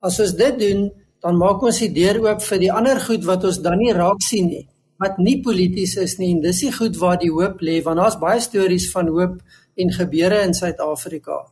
[0.06, 0.86] As ons dit doen,
[1.24, 4.22] dan maak ons die deur oop vir die ander goed wat ons dan nie raak
[4.22, 4.68] sien nie
[4.98, 8.18] wat nie polities is nie en dis die goed waar die hoop lê want daar's
[8.20, 9.38] baie stories van hoop
[9.78, 11.44] en gebeure in Suid-Afrika.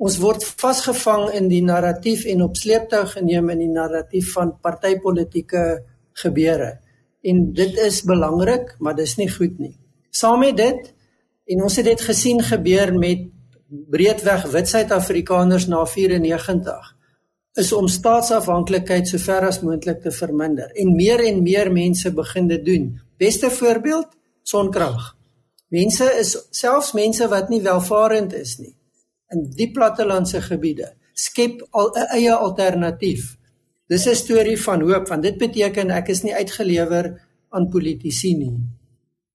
[0.00, 5.64] Ons word vasgevang in die narratief en op sleeptou geneem in die narratief van partytetiese
[6.22, 6.70] gebeure.
[7.20, 9.74] En dit is belangrik, maar dis nie goed nie.
[10.10, 10.88] Saam met dit
[11.52, 13.28] en ons het dit gesien gebeur met
[13.68, 16.96] breedweg wit Suid-Afrikaners na 94
[17.58, 22.48] is om staatsafhanklikheid so ver as moontlik te verminder en meer en meer mense begin
[22.48, 23.00] dit doen.
[23.18, 24.08] Beste voorbeeld,
[24.42, 25.16] sonkrag.
[25.68, 28.74] Mense is selfs mense wat nie welvarend is nie
[29.30, 33.36] in die plattelandse gebiede skep al 'n eie alternatief.
[33.88, 37.06] Dis 'n storie van hoop want dit beteken ek is nie uitgelewer
[37.48, 38.56] aan politici nie.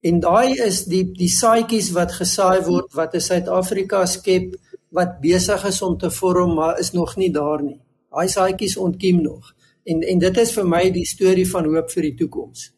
[0.00, 4.56] En daai is die die saadjies wat gesaai word wat 'n Suid-Afrika skep
[4.90, 7.80] wat besig is om te vorm maar is nog nie daar nie.
[8.10, 9.54] Daai saadjies ontkiem nog.
[9.84, 12.70] En en dit is vir my die storie van hoop vir die toekoms.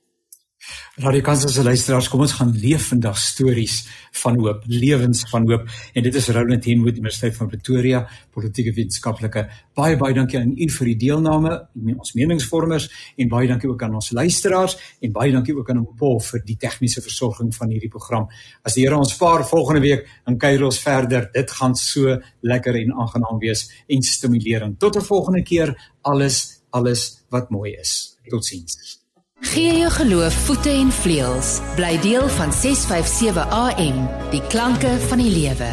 [0.99, 3.77] Radio Kansas se luisteraars, kom ons gaan leef vandag stories
[4.19, 5.69] van hoop, lewens van hoop.
[5.95, 8.01] En dit is Roland Henwood Universiteit van Pretoria,
[8.35, 9.45] politieke wetenskaplike.
[9.79, 11.55] Baie baie dankie aan u vir die deelname,
[11.95, 16.19] ons meningsvormers en baie dankie ook aan ons luisteraars en baie dankie ook aan Paul
[16.33, 18.27] vir die tegniese versorging van hierdie program.
[18.67, 21.31] As die Here ons spaar volgende week, dan kuier ons verder.
[21.31, 24.81] Dit gaan so lekker en aangenaam wees en stimulerend.
[24.81, 28.19] Tot 'n volgende keer, alles alles wat mooi is.
[28.29, 28.98] Totsiens.
[29.41, 31.61] Gee jou geloof voete en vleuels.
[31.77, 35.71] Bly deel van 657 AM, die klanke van die lewe.